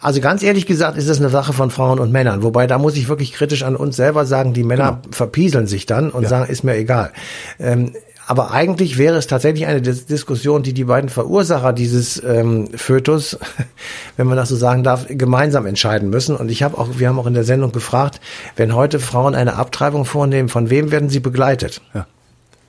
Also 0.00 0.20
ganz 0.20 0.42
ehrlich 0.42 0.66
gesagt 0.66 0.98
ist 0.98 1.08
es 1.08 1.18
eine 1.18 1.30
Sache 1.30 1.52
von 1.52 1.70
Frauen 1.70 1.98
und 1.98 2.12
Männern. 2.12 2.42
Wobei 2.42 2.66
da 2.66 2.78
muss 2.78 2.96
ich 2.96 3.08
wirklich 3.08 3.32
kritisch 3.32 3.62
an 3.62 3.74
uns 3.76 3.96
selber 3.96 4.26
sagen, 4.26 4.52
die 4.52 4.62
Männer 4.64 5.00
verpieseln 5.10 5.66
sich 5.66 5.86
dann 5.86 6.10
und 6.10 6.28
sagen, 6.28 6.50
ist 6.50 6.62
mir 6.64 6.74
egal. 6.76 7.12
Ähm, 7.58 7.92
aber 8.26 8.50
eigentlich 8.52 8.98
wäre 8.98 9.16
es 9.16 9.26
tatsächlich 9.26 9.66
eine 9.66 9.82
Dis 9.82 10.06
Diskussion, 10.06 10.62
die 10.62 10.72
die 10.72 10.84
beiden 10.84 11.10
Verursacher 11.10 11.72
dieses 11.72 12.22
ähm, 12.22 12.68
Fötus, 12.74 13.38
wenn 14.16 14.26
man 14.26 14.36
das 14.36 14.48
so 14.48 14.56
sagen 14.56 14.82
darf, 14.82 15.06
gemeinsam 15.08 15.66
entscheiden 15.66 16.10
müssen. 16.10 16.36
Und 16.36 16.50
ich 16.50 16.62
habe 16.62 16.78
auch, 16.78 16.88
wir 16.98 17.08
haben 17.08 17.18
auch 17.18 17.26
in 17.26 17.34
der 17.34 17.44
Sendung 17.44 17.72
gefragt, 17.72 18.20
wenn 18.56 18.74
heute 18.74 19.00
Frauen 19.00 19.34
eine 19.34 19.56
Abtreibung 19.56 20.04
vornehmen, 20.04 20.48
von 20.48 20.70
wem 20.70 20.90
werden 20.90 21.08
sie 21.08 21.20
begleitet? 21.20 21.82
Ja. 21.94 22.06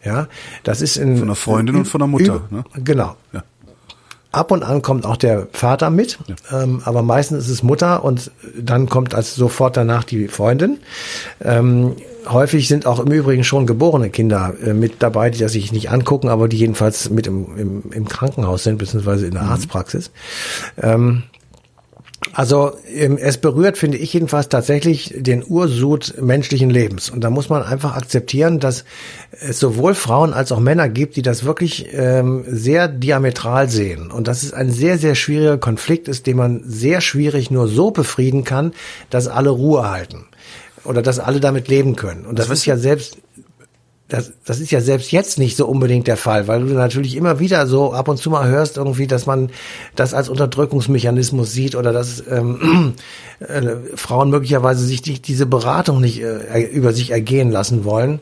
Ja, 0.04 0.28
das 0.64 0.82
ist 0.82 0.98
in 0.98 1.18
Von 1.18 1.28
der 1.30 1.36
Freundin 1.36 1.76
und 1.78 1.86
von 1.88 2.00
der 2.00 2.08
Mutter, 2.08 2.36
Über- 2.36 2.48
ne? 2.52 2.64
Genau. 2.84 3.16
Ja. 3.34 3.44
Ab 4.36 4.52
und 4.52 4.64
an 4.64 4.82
kommt 4.82 5.06
auch 5.06 5.16
der 5.16 5.48
Vater 5.54 5.90
mit, 5.90 6.20
ähm, 6.52 6.82
aber 6.84 7.04
meistens 7.04 7.46
ist 7.46 7.50
es 7.50 7.64
Mutter 7.64 8.04
und 8.04 8.32
dann 8.60 8.90
kommt 8.90 9.16
als 9.16 9.34
sofort 9.34 9.78
danach 9.78 10.04
die 10.04 10.28
Freundin. 10.28 10.80
Ähm, 11.42 11.96
häufig 12.28 12.68
sind 12.68 12.86
auch 12.86 13.00
im 13.00 13.14
Übrigen 13.14 13.46
schon 13.46 13.66
geborene 13.66 14.10
Kinder 14.10 14.54
äh, 14.62 14.74
mit 14.74 14.96
dabei, 15.02 15.30
die 15.30 15.40
das 15.40 15.54
sich 15.54 15.72
nicht 15.72 15.90
angucken, 15.90 16.28
aber 16.28 16.50
die 16.50 16.58
jedenfalls 16.58 17.10
mit 17.10 17.28
im, 17.28 17.58
im, 17.58 17.84
im 17.92 18.10
Krankenhaus 18.10 18.66
sind, 18.66 18.78
beziehungsweise 18.78 19.26
in 19.26 19.36
der 19.36 19.44
Arztpraxis. 19.44 20.12
Ähm, 20.82 21.24
also 22.36 22.74
ähm, 22.94 23.18
es 23.18 23.38
berührt, 23.38 23.78
finde 23.78 23.98
ich 23.98 24.12
jedenfalls 24.12 24.50
tatsächlich 24.50 25.14
den 25.16 25.42
Ursud 25.48 26.16
menschlichen 26.22 26.70
Lebens. 26.70 27.10
Und 27.10 27.24
da 27.24 27.30
muss 27.30 27.48
man 27.48 27.64
einfach 27.64 27.96
akzeptieren, 27.96 28.60
dass 28.60 28.84
es 29.32 29.58
sowohl 29.58 29.96
Frauen 29.96 30.34
als 30.34 30.52
auch 30.52 30.60
Männer 30.60 30.90
gibt, 30.90 31.16
die 31.16 31.22
das 31.22 31.46
wirklich 31.46 31.88
ähm, 31.94 32.44
sehr 32.46 32.90
diametral 32.90 33.70
sehen. 33.70 34.12
Und 34.12 34.28
dass 34.28 34.44
es 34.44 34.54
ein 34.54 34.70
sehr, 34.70 34.98
sehr 34.98 35.16
schwieriger 35.16 35.58
Konflikt 35.58 36.10
ist, 36.10 36.28
den 36.28 36.36
man 36.36 36.62
sehr 36.66 37.00
schwierig 37.00 37.52
nur 37.52 37.70
so 37.70 37.92
befrieden 37.92 38.44
kann, 38.44 38.74
dass 39.10 39.30
alle 39.30 39.52
Ruhe 39.52 39.90
halten. 39.90 40.26
Oder 40.84 41.02
dass 41.02 41.20
alle 41.20 41.40
damit 41.40 41.70
leben 41.70 41.96
können. 41.96 42.26
Und 42.26 42.38
das 42.38 42.50
ist 42.50 42.66
ja 42.66 42.76
selbst, 42.76 43.18
das, 44.08 44.34
das 44.46 44.60
ist 44.60 44.70
ja 44.70 44.82
selbst 44.82 45.12
jetzt 45.12 45.40
nicht 45.40 45.58
so 45.58 45.66
unbedingt 45.66 46.06
der 46.06 46.18
Fall, 46.18 46.48
weil 46.48 46.64
du 46.64 46.74
natürlich 46.76 47.16
immer 47.16 47.40
wieder 47.40 47.66
so 47.66 47.92
ab 47.92 48.08
und 48.08 48.18
zu 48.18 48.30
mal 48.30 48.48
hörst 48.48 48.78
irgendwie, 48.78 49.08
dass 49.08 49.26
man 49.26 49.50
das 49.96 50.14
als 50.14 50.30
Unterdrückungsmechanismus 50.30 51.52
sieht 51.52 51.76
oder 51.76 51.92
dass 51.92 52.24
ähm, 52.30 52.94
äh, 53.40 53.62
Frauen 53.96 54.30
möglicherweise 54.30 54.86
sich 54.86 55.02
die, 55.02 55.20
diese 55.20 55.48
Beratung 55.48 56.02
nicht 56.02 56.22
äh, 56.22 56.62
über 56.66 56.94
sich 56.94 57.10
ergehen 57.10 57.50
lassen 57.50 57.84
wollen 57.84 58.20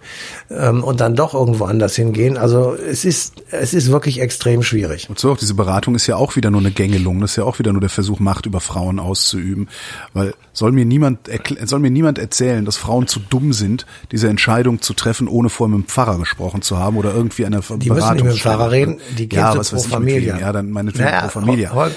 ähm, 0.50 0.86
und 0.86 1.02
dann 1.02 1.18
doch 1.18 1.34
irgendwo 1.34 1.66
anders 1.66 1.96
hingehen. 1.96 2.38
Also 2.38 2.76
es 2.76 3.04
ist 3.04 3.44
es 3.52 3.74
ist 3.74 3.92
wirklich 3.92 4.22
extrem 4.22 4.64
schwierig. 4.64 5.10
Und 5.10 5.20
so 5.20 5.34
auch 5.34 5.38
diese 5.38 5.54
Beratung 5.54 5.96
ist 5.96 6.08
ja 6.08 6.16
auch 6.16 6.38
wieder 6.38 6.50
nur 6.50 6.62
eine 6.62 6.72
Gängelung. 6.72 7.20
Das 7.20 7.32
ist 7.32 7.36
ja 7.36 7.44
auch 7.44 7.60
wieder 7.60 7.74
nur 7.74 7.82
der 7.82 7.90
Versuch, 7.90 8.22
Macht 8.22 8.46
über 8.46 8.62
Frauen 8.62 9.00
auszuüben. 9.00 9.68
Weil 10.14 10.34
soll 10.54 10.72
mir 10.72 10.86
niemand 10.86 11.30
soll 11.66 11.80
mir 11.80 11.92
niemand 11.92 12.20
erzählen, 12.20 12.64
dass 12.64 12.78
Frauen 12.78 13.08
zu 13.08 13.20
dumm 13.20 13.52
sind, 13.52 13.86
diese 14.14 14.30
Entscheidung 14.30 14.82
zu 14.82 14.94
treffen, 14.94 15.28
ohne 15.28 15.50
vorher 15.50 15.73
mit 15.74 15.88
dem 15.88 15.90
Pfarrer 15.90 16.18
gesprochen 16.18 16.62
zu 16.62 16.78
haben 16.78 16.98
oder 16.98 17.14
irgendwie 17.14 17.46
eine 17.46 17.62
Die 17.62 17.90
müssen 17.90 18.14
nicht 18.14 18.24
mit 18.24 18.34
dem 18.34 18.40
Pfarrer 18.40 18.72
reden, 18.72 19.00
die 19.18 19.28
gehen 19.30 19.40
ja, 19.40 19.56
was 19.58 19.72
Pro 19.72 20.02
wem. 20.02 20.40
Ja, 20.40 20.52
dann 20.54 20.72
meinetwegen 20.72 21.06
Naja, 21.06 21.22
Pro 21.22 21.30
Familia. 21.30 21.72
Hol- 21.74 21.92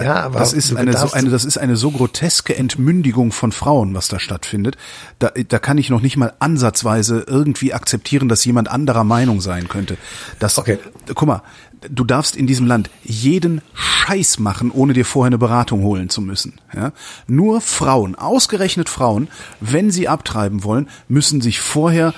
ja, 0.00 0.14
aber 0.20 0.38
das 0.38 0.52
ist 0.52 0.76
eine 0.76 0.96
so 0.96 1.12
eine 1.12 1.30
das 1.30 1.44
ist 1.44 1.58
eine 1.58 1.76
so 1.76 1.90
groteske 1.90 2.56
Entmündigung 2.56 3.32
von 3.32 3.50
Frauen, 3.50 3.94
was 3.94 4.06
da 4.08 4.20
stattfindet. 4.20 4.76
Da, 5.18 5.30
da 5.48 5.58
kann 5.58 5.76
ich 5.76 5.90
noch 5.90 6.00
nicht 6.00 6.16
mal 6.16 6.32
ansatzweise 6.38 7.24
irgendwie 7.26 7.74
akzeptieren, 7.74 8.28
dass 8.28 8.44
jemand 8.44 8.70
anderer 8.70 9.02
Meinung 9.04 9.40
sein 9.40 9.68
könnte. 9.68 9.96
Das, 10.38 10.56
Okay. 10.58 10.78
guck 11.14 11.26
mal, 11.26 11.42
du 11.90 12.04
darfst 12.04 12.36
in 12.36 12.46
diesem 12.46 12.66
Land 12.68 12.90
jeden 13.02 13.60
Scheiß 13.74 14.38
machen, 14.38 14.70
ohne 14.70 14.92
dir 14.92 15.04
vorher 15.04 15.28
eine 15.28 15.38
Beratung 15.38 15.82
holen 15.82 16.08
zu 16.08 16.20
müssen. 16.20 16.54
Ja? 16.72 16.92
Nur 17.26 17.60
Frauen, 17.60 18.14
ausgerechnet 18.14 18.88
Frauen, 18.88 19.26
wenn 19.60 19.90
sie 19.90 20.06
abtreiben 20.06 20.62
wollen, 20.62 20.88
müssen 21.08 21.40
sich 21.40 21.60
vorher 21.60 22.14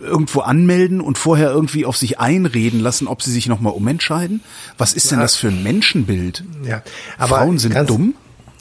irgendwo 0.00 0.40
anmelden 0.40 1.00
und 1.00 1.18
vorher 1.18 1.50
irgendwie 1.50 1.84
auf 1.84 1.96
sich 1.96 2.18
einreden 2.20 2.80
lassen, 2.80 3.06
ob 3.08 3.22
sie 3.22 3.32
sich 3.32 3.46
nochmal 3.48 3.72
umentscheiden? 3.72 4.40
Was 4.76 4.92
ist 4.94 5.10
denn 5.10 5.18
das 5.20 5.36
für 5.36 5.48
ein 5.48 5.62
Menschenbild? 5.62 6.44
Ja, 6.64 6.82
aber 7.18 7.36
Frauen 7.38 7.58
sind 7.58 7.74
ganz- 7.74 7.88
dumm? 7.88 8.14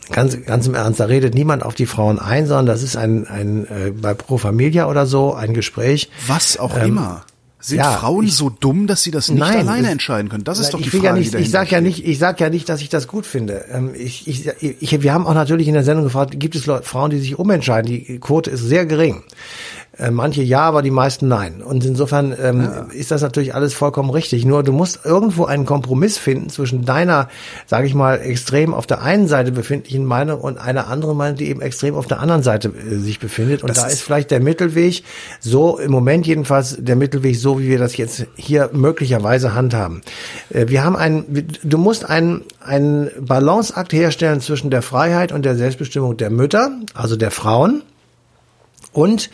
Ganz, 0.10 0.38
ganz 0.46 0.66
im 0.68 0.74
Ernst, 0.74 1.02
da 1.02 1.06
redet 1.06 1.34
niemand 1.36 1.64
auf 1.64 1.76
die 1.76 1.86
Frauen 1.86 2.18
ein, 2.18 2.48
sondern 2.48 2.66
das 2.68 2.82
ist 2.82 2.96
ein, 2.96 3.28
ein 3.28 3.66
äh, 3.68 3.92
bei 3.92 4.14
Pro 4.14 4.38
Familia 4.38 4.88
oder 4.90 5.06
so 5.06 5.34
ein 5.34 5.54
Gespräch. 5.54 6.10
Was 6.28 6.58
auch 6.58 6.78
immer. 6.78 7.26
Sind 7.60 7.80
Ähm, 7.80 7.84
ja, 7.84 7.92
Frauen 7.92 8.26
ich- 8.28 8.34
so 8.36 8.50
dumm, 8.50 8.88
dass 8.88 9.04
sie 9.04 9.12
das 9.12 9.28
nicht 9.30 9.40
Nein, 9.40 9.68
alleine 9.68 9.90
entscheiden 9.90 10.30
können? 10.30 10.46
Das 10.46 10.60
ist 10.60 10.74
doch 10.74 10.80
ich 10.80 10.86
die 10.86 10.92
Frage, 10.92 11.06
ja 11.08 11.14
nicht, 11.14 11.34
die 11.34 11.38
ich 11.40 11.52
sag 11.52 11.70
ja 11.72 11.82
nicht, 11.82 12.06
ich 12.08 12.20
sag 12.20 12.40
ja 12.40 12.50
nicht, 12.50 12.70
dass 12.70 12.82
ich 12.82 12.88
das 12.88 13.10
gut 13.10 13.26
finde. 13.26 13.66
Ähm, 13.70 13.92
Ich, 13.98 14.28
ich, 14.30 14.48
ich, 14.62 15.02
wir 15.02 15.14
haben 15.14 15.28
auch 15.28 15.34
natürlich 15.34 15.68
in 15.68 15.74
der 15.74 15.84
Sendung 15.84 16.06
gefragt, 16.06 16.40
gibt 16.40 16.56
es 16.56 16.66
Leute, 16.68 16.86
Frauen, 16.86 17.10
die 17.10 17.20
sich 17.20 17.38
umentscheiden? 17.38 17.92
Die 17.92 18.20
Quote 18.20 18.50
ist 18.50 18.62
sehr 18.62 18.86
gering. 18.86 19.24
Äh, 20.00 20.12
Manche 20.12 20.44
ja, 20.44 20.62
aber 20.62 20.82
die 20.82 20.92
meisten 20.92 21.28
nein. 21.28 21.62
Und 21.64 21.84
insofern 21.86 22.36
ähm, 22.42 22.70
ist 22.94 23.12
das 23.12 23.22
natürlich 23.22 23.56
alles 23.56 23.74
vollkommen 23.74 24.10
richtig. 24.12 24.46
Nur 24.46 24.64
du 24.64 24.72
musst 24.72 25.00
irgendwo 25.06 25.46
einen 25.46 25.66
Kompromiss 25.66 26.18
finden 26.18 26.50
zwischen 26.50 26.86
deiner, 26.86 27.30
sage 27.66 27.88
ich 27.88 27.96
mal, 27.96 28.16
extrem 28.22 28.74
auf 28.74 28.86
der 28.86 29.02
einen 29.02 29.28
Seite 29.28 29.52
befindlichen 29.52 30.06
Meinung 30.06 30.40
und 30.40 30.58
einer 30.60 30.88
anderen 30.88 31.18
Meinung, 31.18 31.38
die 31.38 31.50
eben 31.50 31.62
extrem 31.62 31.96
auf 31.96 32.06
der 32.08 32.20
anderen 32.20 32.44
Seite 32.44 32.70
äh, 32.70 32.96
sich 32.98 33.20
befindet. 33.20 33.64
Und 33.64 33.70
Das 33.70 33.80
da 33.80 33.88
ist- 33.88 33.94
ist 33.94 34.02
vielleicht 34.02 34.30
der 34.32 34.40
Mittelweg, 34.40 35.04
so 35.40 35.80
im 35.80 35.92
Moment 35.92 36.28
jedenfalls 36.28 36.78
der 36.80 36.96
Mittelweg, 36.96 37.36
so 37.36 37.60
wie 37.60 37.68
wir 37.68 37.80
das 37.80 37.98
jetzt 37.98 38.26
hier 38.36 38.70
möglicherweise 38.74 39.54
handhaben. 39.56 40.02
Äh, 40.52 40.68
Wir 40.68 40.84
haben 40.84 40.96
einen, 40.96 41.48
du 41.64 41.78
musst 41.78 42.08
einen, 42.08 42.44
einen 42.62 43.10
Balanceakt 43.20 43.94
herstellen 43.94 44.42
zwischen 44.42 44.70
der 44.70 44.82
Freiheit 44.82 45.32
und 45.32 45.44
der 45.44 45.56
Selbstbestimmung 45.56 46.18
der 46.18 46.30
Mütter, 46.30 46.72
also 46.94 47.16
der 47.16 47.32
Frauen, 47.32 47.82
und 48.94 49.30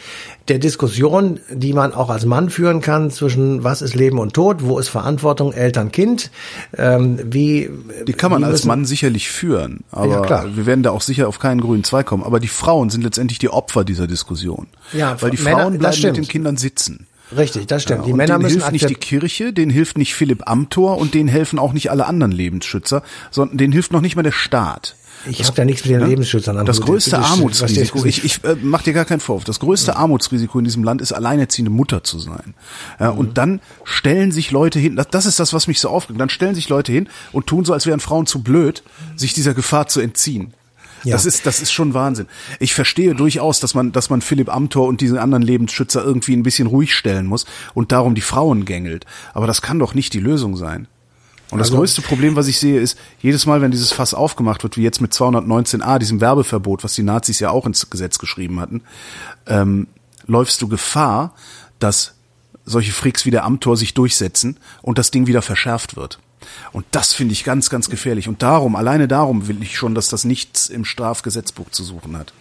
der 0.50 0.60
Diskussion, 0.60 1.40
die 1.50 1.74
man 1.74 1.94
auch 1.94 2.10
als 2.10 2.26
Mann 2.26 2.50
führen 2.50 2.82
kann 2.82 3.12
zwischen 3.12 3.64
was 3.64 3.82
ist 3.82 3.96
Leben 3.96 4.20
und 4.20 4.34
Tod, 4.34 4.58
wo 4.64 4.78
ist 4.80 4.90
Verantwortung 4.90 5.54
Eltern 5.54 5.92
Kind, 5.92 6.32
ähm, 6.78 7.20
wie 7.24 7.70
die 8.08 8.14
kann 8.14 8.32
man 8.32 8.44
als 8.44 8.66
Mann 8.66 8.86
sicherlich 8.86 9.30
führen, 9.30 9.82
aber 9.92 10.08
Ja, 10.14 10.22
klar. 10.22 10.46
wir 10.56 10.66
werden 10.66 10.84
da 10.84 10.92
auch 10.92 11.02
sicher 11.02 11.28
auf 11.28 11.40
keinen 11.40 11.62
grünen 11.62 11.84
Zweig 11.84 12.06
kommen. 12.06 12.24
Aber 12.24 12.40
die 12.40 12.48
Frauen 12.48 12.90
sind 12.90 13.04
letztendlich 13.04 13.40
die 13.40 13.50
Opfer 13.50 13.84
dieser 13.86 14.08
Diskussion, 14.08 14.68
Ja, 14.92 15.16
weil 15.22 15.32
die 15.32 15.42
Männer- 15.42 15.60
Frauen 15.62 15.78
bleiben 15.80 16.02
mit 16.02 16.18
den 16.18 16.28
Kindern 16.28 16.58
sitzen. 16.58 17.08
richtig, 17.36 17.68
das 17.68 17.84
stimmt. 17.84 18.02
Ja, 18.02 18.06
die 18.06 18.12
und 18.12 18.18
Männer 18.18 18.34
denen 18.34 18.44
müssen 18.44 18.60
hilft 18.60 18.72
nicht 18.74 18.90
die 18.90 18.96
Kirche, 18.96 19.54
denen 19.54 19.72
hilft 19.72 19.98
nicht 19.98 20.14
Philipp 20.14 20.44
Amthor 20.50 20.98
und 20.98 21.14
denen 21.14 21.30
helfen 21.30 21.58
auch 21.58 21.74
nicht 21.74 21.90
alle 21.90 22.06
anderen 22.06 22.32
Lebensschützer, 22.32 23.02
sondern 23.32 23.58
denen 23.58 23.72
hilft 23.74 23.92
noch 23.94 24.02
nicht 24.02 24.16
mal 24.16 24.24
der 24.24 24.32
Staat. 24.32 24.96
Ich 25.30 25.46
habe 25.46 25.58
ja 25.58 25.66
nichts 25.66 25.84
mit 25.84 25.92
den 25.92 26.02
Ne? 26.02 26.08
Lebensschützern 26.08 26.58
am 26.58 26.66
Das 26.66 26.82
größte 26.82 27.12
Bitte, 27.12 27.24
Armutsrisiko, 27.24 28.06
ich, 28.06 28.24
ich 28.24 28.44
äh, 28.44 28.56
mach 28.62 28.82
dir 28.82 28.94
gar 28.94 29.06
keinen 29.06 29.20
Vorwurf, 29.20 29.44
das 29.44 29.60
größte 29.60 29.96
Armutsrisiko 29.96 30.60
in 30.60 30.66
diesem 30.66 30.84
Land 30.84 31.02
ist 31.02 31.12
alleinerziehende 31.14 31.72
Mutter 31.72 32.04
zu 32.04 32.20
sein. 32.20 32.54
Ja, 33.00 33.12
Mhm. 33.14 33.18
Und 33.20 33.38
dann 33.38 33.62
stellen 33.84 34.32
sich 34.32 34.52
Leute 34.52 34.80
hin, 34.80 34.96
das, 34.96 35.08
das 35.10 35.26
ist 35.26 35.40
das, 35.40 35.54
was 35.54 35.68
mich 35.68 35.80
so 35.80 35.90
aufregt, 35.90 36.20
dann 36.20 36.30
stellen 36.30 36.56
sich 36.56 36.70
Leute 36.70 36.92
hin 36.92 37.10
und 37.32 37.48
tun 37.48 37.66
so, 37.66 37.74
als 37.74 37.86
wären 37.86 38.00
Frauen 38.00 38.26
zu 38.26 38.42
blöd, 38.42 38.84
sich 39.16 39.34
dieser 39.34 39.54
Gefahr 39.54 39.88
zu 39.88 40.00
entziehen. 40.00 40.54
Ja. 41.04 41.14
Das 41.14 41.26
ist, 41.26 41.46
das 41.46 41.62
ist 41.62 41.72
schon 41.74 41.94
Wahnsinn. 41.94 42.28
Ich 42.60 42.74
verstehe 42.74 43.14
durchaus, 43.14 43.60
dass 43.60 43.74
man, 43.74 43.92
dass 43.92 44.10
man 44.10 44.22
Philipp 44.22 44.54
Amthor 44.54 44.88
und 44.88 45.02
diese 45.02 45.22
anderen 45.22 45.44
Lebensschützer 45.44 46.04
irgendwie 46.04 46.34
ein 46.34 46.44
bisschen 46.44 46.68
ruhig 46.68 46.94
stellen 46.94 47.26
muss 47.26 47.46
und 47.74 47.92
darum 47.92 48.16
die 48.16 48.22
Frauen 48.22 48.64
gängelt. 48.64 49.06
Aber 49.34 49.46
das 49.46 49.62
kann 49.62 49.80
doch 49.80 49.94
nicht 49.94 50.14
die 50.14 50.22
Lösung 50.22 50.56
sein. 50.56 50.88
Und 51.50 51.60
das 51.60 51.68
Also- 51.68 51.78
größte 51.78 52.02
Problem, 52.02 52.36
was 52.36 52.48
ich 52.48 52.60
sehe, 52.60 52.80
ist, 52.80 52.98
jedes 53.22 53.46
Mal, 53.46 53.62
wenn 53.62 53.72
dieses 53.72 53.92
Fass 53.92 54.14
aufgemacht 54.14 54.64
wird, 54.64 54.76
wie 54.78 54.82
jetzt 54.82 55.02
mit 55.02 55.14
219a, 55.14 56.00
diesem 56.00 56.20
Werbeverbot, 56.20 56.84
was 56.84 56.96
die 56.96 57.04
Nazis 57.04 57.40
ja 57.40 57.52
auch 57.52 57.66
ins 57.68 57.90
Gesetz 57.90 58.18
geschrieben 58.18 58.60
hatten, 58.60 58.82
ähm, 59.46 59.88
läufst 60.26 60.62
du 60.62 60.68
Gefahr, 60.68 61.36
dass 61.80 62.14
solche 62.66 62.94
Freaks 62.94 63.26
wie 63.26 63.32
der 63.32 63.44
Amtor 63.44 63.78
sich 63.78 63.94
durchsetzen 63.94 64.58
und 64.82 64.98
das 64.98 65.12
Ding 65.12 65.28
wieder 65.28 65.42
verschärft 65.42 65.96
wird. 65.96 66.20
Und 66.72 66.86
das 66.92 67.14
finde 67.14 67.34
ich 67.34 67.44
ganz, 67.44 67.70
ganz 67.70 67.90
gefährlich. 67.90 68.28
Und 68.28 68.42
darum, 68.42 68.76
alleine 68.76 69.08
darum 69.08 69.48
will 69.48 69.62
ich 69.62 69.78
schon, 69.78 69.96
dass 69.96 70.10
das 70.10 70.24
nichts 70.26 70.70
im 70.70 70.86
Strafgesetzbuch 70.86 71.70
zu 71.72 71.84
suchen 71.84 72.18
hat. 72.18 72.34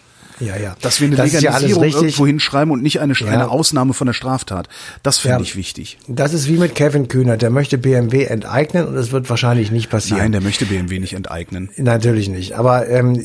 Ja, 0.45 0.57
ja. 0.57 0.75
Dass 0.81 0.99
wir 0.99 1.07
eine 1.07 1.15
das 1.15 1.31
ja 1.31 1.39
Legalisierung 1.39 1.83
richtig. 1.83 2.01
irgendwo 2.03 2.27
hinschreiben 2.27 2.71
und 2.71 2.83
nicht 2.83 2.99
eine, 2.99 3.13
Ja. 3.13 3.27
eine 3.27 3.49
Ausnahme 3.49 3.93
von 3.93 4.07
der 4.07 4.13
Straftat. 4.13 4.67
Das 5.03 5.17
finde 5.19 5.37
Ja. 5.37 5.41
ich 5.41 5.55
wichtig. 5.55 5.97
Das 6.07 6.33
ist 6.33 6.47
wie 6.47 6.57
mit 6.57 6.75
Kevin 6.75 7.07
Kühner. 7.07 7.37
Der 7.37 7.49
möchte 7.49 7.77
BMW 7.77 8.25
enteignen 8.25 8.85
und 8.87 8.95
es 8.95 9.11
wird 9.11 9.29
wahrscheinlich 9.29 9.71
nicht 9.71 9.89
passieren. 9.89 10.19
Nein, 10.19 10.31
der 10.31 10.41
möchte 10.41 10.65
BMW 10.65 10.99
nicht 10.99 11.13
enteignen. 11.13 11.69
Natürlich 11.77 12.29
nicht. 12.29 12.53
Aber 12.53 12.87
ähm, 12.87 13.21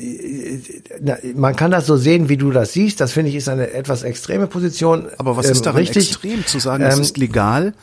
man 1.35 1.57
kann 1.57 1.71
das 1.71 1.87
so 1.87 1.97
sehen, 1.97 2.29
wie 2.29 2.37
du 2.37 2.51
das 2.51 2.73
siehst. 2.73 3.01
Das 3.01 3.13
finde 3.13 3.31
ich 3.31 3.37
ist 3.37 3.49
eine 3.49 3.73
etwas 3.73 4.03
extreme 4.03 4.47
Position. 4.47 5.07
Aber 5.19 5.37
was 5.37 5.47
ähm, 5.47 5.53
ist 5.53 5.67
daran 5.67 5.81
richtig? 5.81 6.11
extrem 6.11 6.47
zu 6.47 6.59
sagen, 6.59 6.85
es 6.85 6.97
Ähm, 6.97 7.03
ist 7.03 7.17
legal, 7.19 7.75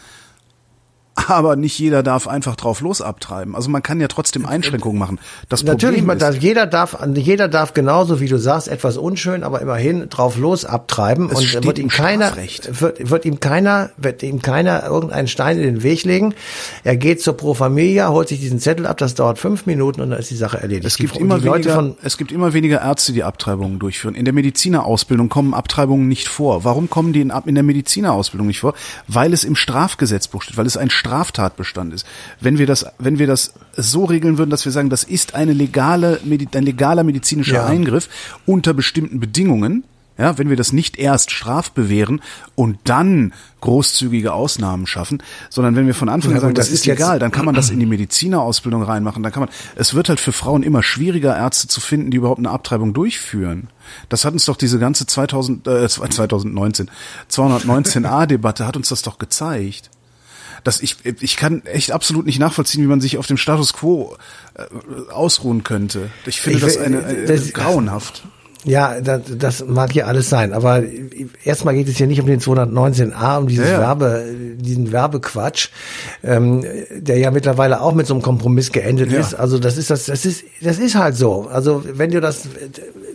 aber 1.15 1.55
nicht 1.55 1.79
jeder 1.79 2.03
darf 2.03 2.27
einfach 2.27 2.55
drauf 2.55 2.81
los 2.81 3.01
abtreiben. 3.01 3.55
Also 3.55 3.69
man 3.69 3.81
kann 3.81 4.01
ja 4.01 4.07
trotzdem 4.07 4.45
Einschränkungen 4.45 4.99
machen. 4.99 5.19
Das 5.49 5.63
Natürlich, 5.63 6.05
Problem 6.05 6.33
ist, 6.33 6.43
jeder 6.43 6.67
darf, 6.67 6.97
jeder 7.15 7.47
darf 7.47 7.73
genauso 7.73 8.19
wie 8.19 8.27
du 8.27 8.37
sagst, 8.37 8.67
etwas 8.67 8.97
unschön, 8.97 9.43
aber 9.43 9.61
immerhin 9.61 10.09
drauf 10.09 10.37
los 10.37 10.65
abtreiben 10.65 11.29
Es 11.31 11.37
und 11.37 11.45
steht 11.45 11.65
wird 11.65 11.79
ihm 11.79 11.87
keiner, 11.87 12.33
wird, 12.67 13.09
wird 13.09 13.25
ihm 13.25 13.39
keiner, 13.39 13.91
wird 13.97 14.23
ihm 14.23 14.41
keiner 14.41 14.85
irgendeinen 14.85 15.27
Stein 15.27 15.57
in 15.57 15.63
den 15.63 15.83
Weg 15.83 16.03
legen. 16.03 16.35
Er 16.83 16.97
geht 16.97 17.21
zur 17.21 17.37
Pro 17.37 17.53
Familia, 17.53 18.09
holt 18.09 18.27
sich 18.27 18.39
diesen 18.39 18.59
Zettel 18.59 18.85
ab, 18.85 18.97
das 18.97 19.15
dauert 19.15 19.39
fünf 19.39 19.65
Minuten 19.65 20.01
und 20.01 20.09
dann 20.09 20.19
ist 20.19 20.29
die 20.31 20.35
Sache 20.35 20.61
erledigt. 20.61 20.85
es 20.85 20.97
gibt 20.97 21.15
die, 21.15 21.21
immer 21.21 21.39
die 21.39 21.45
weniger, 21.45 21.95
es 22.03 22.17
gibt 22.17 22.31
immer 22.31 22.53
weniger 22.53 22.81
Ärzte, 22.81 23.13
die 23.13 23.23
Abtreibungen 23.23 23.79
durchführen. 23.79 24.15
In 24.15 24.25
der 24.25 24.33
Medizinerausbildung 24.33 25.29
kommen 25.29 25.53
Abtreibungen 25.53 26.07
nicht 26.07 26.27
vor. 26.27 26.65
Warum 26.65 26.89
kommen 26.89 27.13
die 27.13 27.21
in, 27.21 27.31
in 27.45 27.55
der 27.55 27.63
Medizinerausbildung 27.63 28.47
nicht 28.47 28.59
vor? 28.59 28.73
Weil 29.07 29.31
es 29.31 29.45
im 29.45 29.55
Strafgesetzbuch 29.55 30.41
steht, 30.41 30.57
weil 30.57 30.65
es 30.65 30.75
ein 30.75 30.89
Straftatbestand 31.05 31.93
ist. 31.93 32.05
Wenn 32.41 32.57
wir 32.57 32.65
das, 32.65 32.85
wenn 32.97 33.19
wir 33.19 33.27
das 33.27 33.53
so 33.75 34.05
regeln 34.05 34.37
würden, 34.37 34.49
dass 34.49 34.65
wir 34.65 34.71
sagen, 34.71 34.89
das 34.89 35.03
ist 35.03 35.35
eine 35.35 35.53
legale, 35.53 36.19
ein 36.23 36.63
legaler 36.63 37.03
medizinischer 37.03 37.55
Ja. 37.55 37.65
Eingriff 37.65 38.09
unter 38.45 38.73
bestimmten 38.73 39.19
Bedingungen, 39.19 39.83
ja, 40.17 40.37
wenn 40.37 40.49
wir 40.49 40.55
das 40.55 40.71
nicht 40.71 40.97
erst 40.97 41.31
strafbewähren 41.31 42.21
und 42.55 42.77
dann 42.85 43.33
großzügige 43.59 44.33
Ausnahmen 44.33 44.87
schaffen, 44.87 45.21
sondern 45.49 45.75
wenn 45.75 45.87
wir 45.87 45.93
von 45.93 46.07
Anfang 46.07 46.31
Ja, 46.31 46.37
an 46.37 46.41
sagen, 46.41 46.53
gut, 46.53 46.57
das, 46.57 46.67
das 46.67 46.73
ist 46.73 46.85
legal, 46.85 47.19
dann 47.19 47.31
kann 47.31 47.43
man 47.43 47.53
das 47.53 47.69
in 47.69 47.79
die 47.79 47.85
Medizinerausbildung 47.85 48.81
reinmachen, 48.81 49.23
dann 49.23 49.33
kann 49.33 49.41
man, 49.41 49.49
es 49.75 49.93
wird 49.93 50.07
halt 50.07 50.21
für 50.21 50.31
Frauen 50.31 50.63
immer 50.63 50.83
schwieriger, 50.83 51.35
Ärzte 51.35 51.67
zu 51.67 51.81
finden, 51.81 52.11
die 52.11 52.17
überhaupt 52.17 52.39
eine 52.39 52.49
Abtreibung 52.49 52.93
durchführen. 52.93 53.67
Das 54.07 54.23
hat 54.23 54.33
uns 54.33 54.45
doch 54.45 54.55
diese 54.55 54.79
ganze 54.79 55.05
2000, 55.05 55.67
äh, 55.67 55.87
2019, 55.89 56.89
219a-Debatte 57.29 58.65
hat 58.65 58.77
uns 58.77 58.89
das 58.89 59.01
doch 59.01 59.17
gezeigt. 59.17 59.89
Dass 60.65 60.81
ich, 60.81 60.97
ich 61.21 61.37
kann 61.37 61.63
echt 61.65 61.91
absolut 61.91 62.25
nicht 62.25 62.39
nachvollziehen, 62.39 62.83
wie 62.83 62.87
man 62.87 62.99
sich 62.99 63.17
auf 63.17 63.27
dem 63.27 63.37
Status 63.37 63.71
quo 63.71 64.17
äh, 64.55 64.63
ausruhen 65.11 65.63
könnte. 65.63 66.09
Ich 66.25 66.41
finde 66.41 66.57
Ich 66.57 66.63
das 66.65 66.77
eine, 66.77 67.05
eine 67.05 67.25
das- 67.25 67.53
grauenhaft. 67.53 68.23
Ja, 68.65 68.99
das, 68.99 69.21
das 69.37 69.65
mag 69.67 69.91
hier 69.91 70.07
alles 70.07 70.29
sein, 70.29 70.51
aber 70.53 70.83
erstmal 71.43 71.75
geht 71.75 71.87
es 71.87 71.97
hier 71.97 72.07
nicht 72.07 72.19
um 72.19 72.25
den 72.27 72.39
219a, 72.41 73.37
um 73.37 73.47
dieses 73.47 73.67
Ja, 73.67 73.73
ja. 73.73 73.79
Werbe, 73.79 74.25
diesen 74.57 74.91
Werbequatsch, 74.91 75.69
ähm, 76.23 76.65
der 76.95 77.17
ja 77.19 77.29
mittlerweile 77.31 77.81
auch 77.81 77.93
mit 77.93 78.07
so 78.07 78.13
einem 78.15 78.23
Kompromiss 78.23 78.71
geendet 78.71 79.11
Ja. 79.11 79.19
ist. 79.19 79.35
Also 79.35 79.59
das 79.59 79.77
ist 79.77 79.89
das, 79.91 80.05
das 80.05 80.25
ist, 80.25 80.43
das 80.61 80.79
ist 80.79 80.95
halt 80.95 81.15
so. 81.15 81.47
Also 81.51 81.83
wenn 81.93 82.09
du 82.11 82.19
das, 82.21 82.47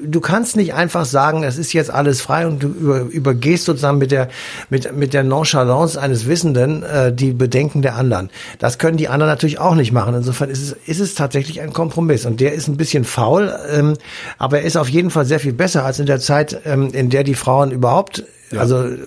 du 0.04 0.20
kannst 0.20 0.54
nicht 0.56 0.74
einfach 0.74 1.04
sagen, 1.04 1.42
es 1.42 1.58
ist 1.58 1.72
jetzt 1.72 1.90
alles 1.90 2.20
frei 2.20 2.46
und 2.46 2.62
du 2.62 2.68
über, 2.68 3.00
übergehst 3.00 3.64
sozusagen 3.64 3.98
mit 3.98 4.12
der, 4.12 4.28
mit, 4.68 4.96
mit 4.96 5.12
der 5.14 5.24
Nonchalance 5.24 6.00
eines 6.00 6.28
Wissenden 6.28 6.84
äh, 6.84 7.12
die 7.12 7.32
Bedenken 7.32 7.82
der 7.82 7.96
anderen. 7.96 8.30
Das 8.60 8.78
können 8.78 8.96
die 8.98 9.08
anderen 9.08 9.30
natürlich 9.32 9.58
auch 9.58 9.74
nicht 9.74 9.90
machen. 9.92 10.14
Insofern 10.14 10.48
ist 10.48 10.62
es, 10.62 10.76
ist 10.86 11.00
es 11.00 11.14
tatsächlich 11.16 11.60
ein 11.60 11.72
Kompromiss 11.72 12.24
und 12.24 12.38
der 12.40 12.54
ist 12.54 12.68
ein 12.68 12.76
bisschen 12.76 13.02
faul, 13.04 13.52
ähm, 13.72 13.94
aber 14.38 14.60
er 14.60 14.64
ist 14.64 14.76
auf 14.76 14.88
jeden 14.88 15.10
Fall 15.10 15.24
sehr 15.24 15.39
viel 15.40 15.53
besser 15.53 15.85
als 15.85 15.98
in 15.98 16.07
der 16.07 16.20
Zeit, 16.20 16.61
ähm, 16.64 16.90
in 16.92 17.11
der 17.11 17.24
die 17.24 17.35
Frauen 17.35 17.72
überhaupt 17.72 18.24
also 18.59 18.85
äh, 18.85 18.98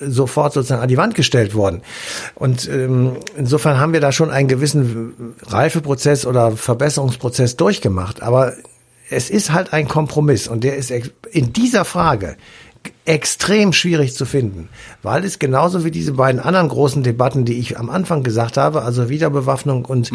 sofort 0.00 0.52
sozusagen 0.52 0.82
an 0.82 0.88
die 0.88 0.96
Wand 0.96 1.14
gestellt 1.14 1.54
wurden. 1.54 1.82
Und 2.34 2.68
ähm, 2.68 3.16
insofern 3.36 3.78
haben 3.78 3.92
wir 3.92 4.00
da 4.00 4.12
schon 4.12 4.30
einen 4.30 4.48
gewissen 4.48 5.34
Reifeprozess 5.46 6.26
oder 6.26 6.52
Verbesserungsprozess 6.52 7.56
durchgemacht. 7.56 8.22
Aber 8.22 8.52
es 9.10 9.30
ist 9.30 9.52
halt 9.52 9.72
ein 9.72 9.88
Kompromiss 9.88 10.48
und 10.48 10.64
der 10.64 10.76
ist 10.76 10.90
in 10.90 11.52
dieser 11.52 11.84
Frage 11.84 12.36
extrem 13.04 13.72
schwierig 13.72 14.14
zu 14.14 14.24
finden, 14.24 14.68
weil 15.02 15.24
es 15.24 15.40
genauso 15.40 15.84
wie 15.84 15.90
diese 15.90 16.12
beiden 16.12 16.40
anderen 16.40 16.68
großen 16.68 17.02
Debatten, 17.02 17.44
die 17.44 17.58
ich 17.58 17.76
am 17.78 17.90
Anfang 17.90 18.22
gesagt 18.22 18.56
habe, 18.56 18.82
also 18.82 19.08
Wiederbewaffnung 19.08 19.84
und 19.84 20.12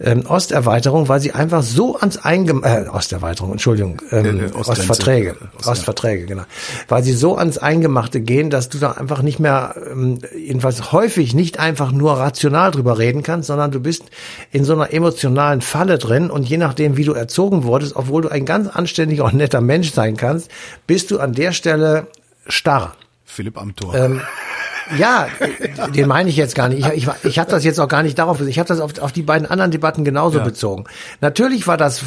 ähm, 0.00 0.26
Osterweiterung, 0.26 1.08
weil 1.08 1.20
sie 1.20 1.30
einfach 1.32 1.62
so 1.62 1.96
ans 1.96 2.16
Eingem 2.16 2.64
äh, 2.64 2.88
Osterweiterung, 2.88 3.52
Entschuldigung, 3.52 4.02
ähm, 4.10 4.40
Äh, 4.40 4.44
äh. 4.46 4.52
Ostverträge, 4.52 5.36
Ost- 5.58 5.66
ja. 5.66 5.72
Ostverträge, 5.72 6.26
genau, 6.26 6.42
weil 6.88 7.04
sie 7.04 7.12
so 7.12 7.36
ans 7.36 7.58
Eingemachte 7.58 8.20
gehen, 8.20 8.50
dass 8.50 8.68
du 8.68 8.78
da 8.78 8.92
einfach 8.92 9.22
nicht 9.22 9.38
mehr, 9.38 9.76
ähm, 9.92 10.18
jedenfalls 10.36 10.90
häufig 10.90 11.34
nicht 11.34 11.60
einfach 11.60 11.92
nur 11.92 12.14
rational 12.14 12.72
drüber 12.72 12.98
reden 12.98 13.22
kannst, 13.22 13.46
sondern 13.46 13.70
du 13.70 13.78
bist 13.78 14.02
in 14.50 14.64
so 14.64 14.72
einer 14.72 14.92
emotionalen 14.92 15.60
Falle 15.60 15.98
drin 15.98 16.30
und 16.32 16.48
je 16.48 16.56
nachdem, 16.58 16.96
wie 16.96 17.04
du 17.04 17.12
erzogen 17.12 17.62
wurdest, 17.62 17.94
obwohl 17.94 18.22
du 18.22 18.28
ein 18.28 18.44
ganz 18.44 18.66
anständiger 18.68 19.24
und 19.24 19.34
netter 19.34 19.60
Mensch 19.60 19.92
sein 19.92 20.16
kannst, 20.16 20.50
bist 20.88 21.12
du 21.12 21.20
an 21.20 21.32
der 21.32 21.52
Stelle 21.52 22.08
starr. 22.48 22.96
Philipp 23.24 23.58
Amthor. 23.58 23.94
Ähm, 23.94 24.20
ja, 24.98 25.28
den 25.94 26.08
meine 26.08 26.28
ich 26.30 26.36
jetzt 26.36 26.54
gar 26.54 26.68
nicht. 26.68 26.86
Ich, 26.86 27.06
ich, 27.06 27.08
ich 27.24 27.38
habe 27.38 27.50
das 27.50 27.64
jetzt 27.64 27.78
auch 27.80 27.88
gar 27.88 28.02
nicht 28.02 28.18
darauf, 28.18 28.40
ich 28.40 28.58
habe 28.58 28.68
das 28.68 28.80
auf, 28.80 28.98
auf 29.00 29.12
die 29.12 29.22
beiden 29.22 29.48
anderen 29.50 29.70
Debatten 29.70 30.04
genauso 30.04 30.38
Ja. 30.38 30.44
bezogen. 30.44 30.84
Natürlich 31.20 31.66
war 31.66 31.76
das 31.76 32.02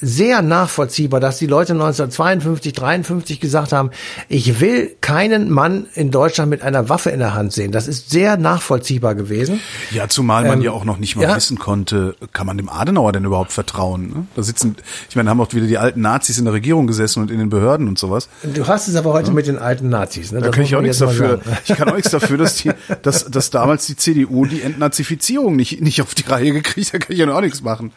sehr 0.00 0.42
nachvollziehbar, 0.42 1.20
dass 1.20 1.38
die 1.38 1.46
Leute 1.46 1.72
1952, 1.74 2.72
53 2.72 3.40
gesagt 3.40 3.72
haben, 3.72 3.90
ich 4.28 4.60
will 4.60 4.94
keinen 5.00 5.50
Mann 5.50 5.86
in 5.94 6.10
Deutschland 6.10 6.50
mit 6.50 6.62
einer 6.62 6.88
Waffe 6.88 7.10
in 7.10 7.18
der 7.18 7.34
Hand 7.34 7.52
sehen. 7.52 7.72
Das 7.72 7.88
ist 7.88 8.10
sehr 8.10 8.36
nachvollziehbar 8.36 9.14
gewesen. 9.14 9.60
Ja, 9.90 10.08
zumal 10.08 10.44
man 10.44 10.58
Ähm, 10.58 10.64
ja 10.64 10.72
auch 10.72 10.84
noch 10.84 10.98
nicht 10.98 11.16
mal 11.16 11.22
ja. 11.22 11.36
wissen 11.36 11.58
konnte, 11.58 12.14
kann 12.32 12.46
man 12.46 12.56
dem 12.56 12.68
Adenauer 12.68 13.12
denn 13.12 13.24
überhaupt 13.24 13.52
vertrauen? 13.52 14.08
Ne? 14.08 14.26
Da 14.36 14.42
sitzen, 14.42 14.76
ich 15.08 15.16
meine, 15.16 15.26
da 15.26 15.30
haben 15.30 15.40
auch 15.40 15.52
wieder 15.52 15.66
die 15.66 15.78
alten 15.78 16.00
Nazis 16.00 16.38
in 16.38 16.44
der 16.44 16.54
Regierung 16.54 16.86
gesessen 16.86 17.22
und 17.22 17.30
in 17.30 17.38
den 17.38 17.48
Behörden 17.50 17.88
und 17.88 17.98
sowas. 17.98 18.28
Du 18.42 18.66
hast 18.66 18.88
es 18.88 18.96
aber 18.96 19.12
heute 19.12 19.30
mit 19.32 19.46
den 19.46 19.58
alten 19.58 19.88
Nazis. 19.88 20.32
Ne? 20.32 20.40
Da 20.40 20.46
Das 20.46 20.54
kann 20.54 20.64
ich 20.64 20.74
auch 20.76 20.80
nichts 20.82 20.98
dafür. 20.98 21.40
sagen. 21.44 21.56
Ich 21.64 21.74
kann 21.76 21.88
auch 21.88 21.94
nichts 21.96 22.10
dafür, 22.10 22.17
dass 22.20 22.56
die, 22.56 22.70
dass, 23.02 23.24
dass 23.24 23.50
damals 23.50 23.86
die 23.86 23.96
CDU 23.96 24.46
die 24.46 24.62
Entnazifizierung 24.62 25.56
nicht, 25.56 25.80
nicht 25.80 26.02
auf 26.02 26.14
die 26.14 26.24
Reihe 26.24 26.52
gekriegt 26.52 26.92
hat. 26.92 27.00
Kann 27.02 27.12
ich 27.12 27.18
ja 27.18 27.32
auch 27.32 27.40
nichts 27.40 27.62
machen. 27.62 27.92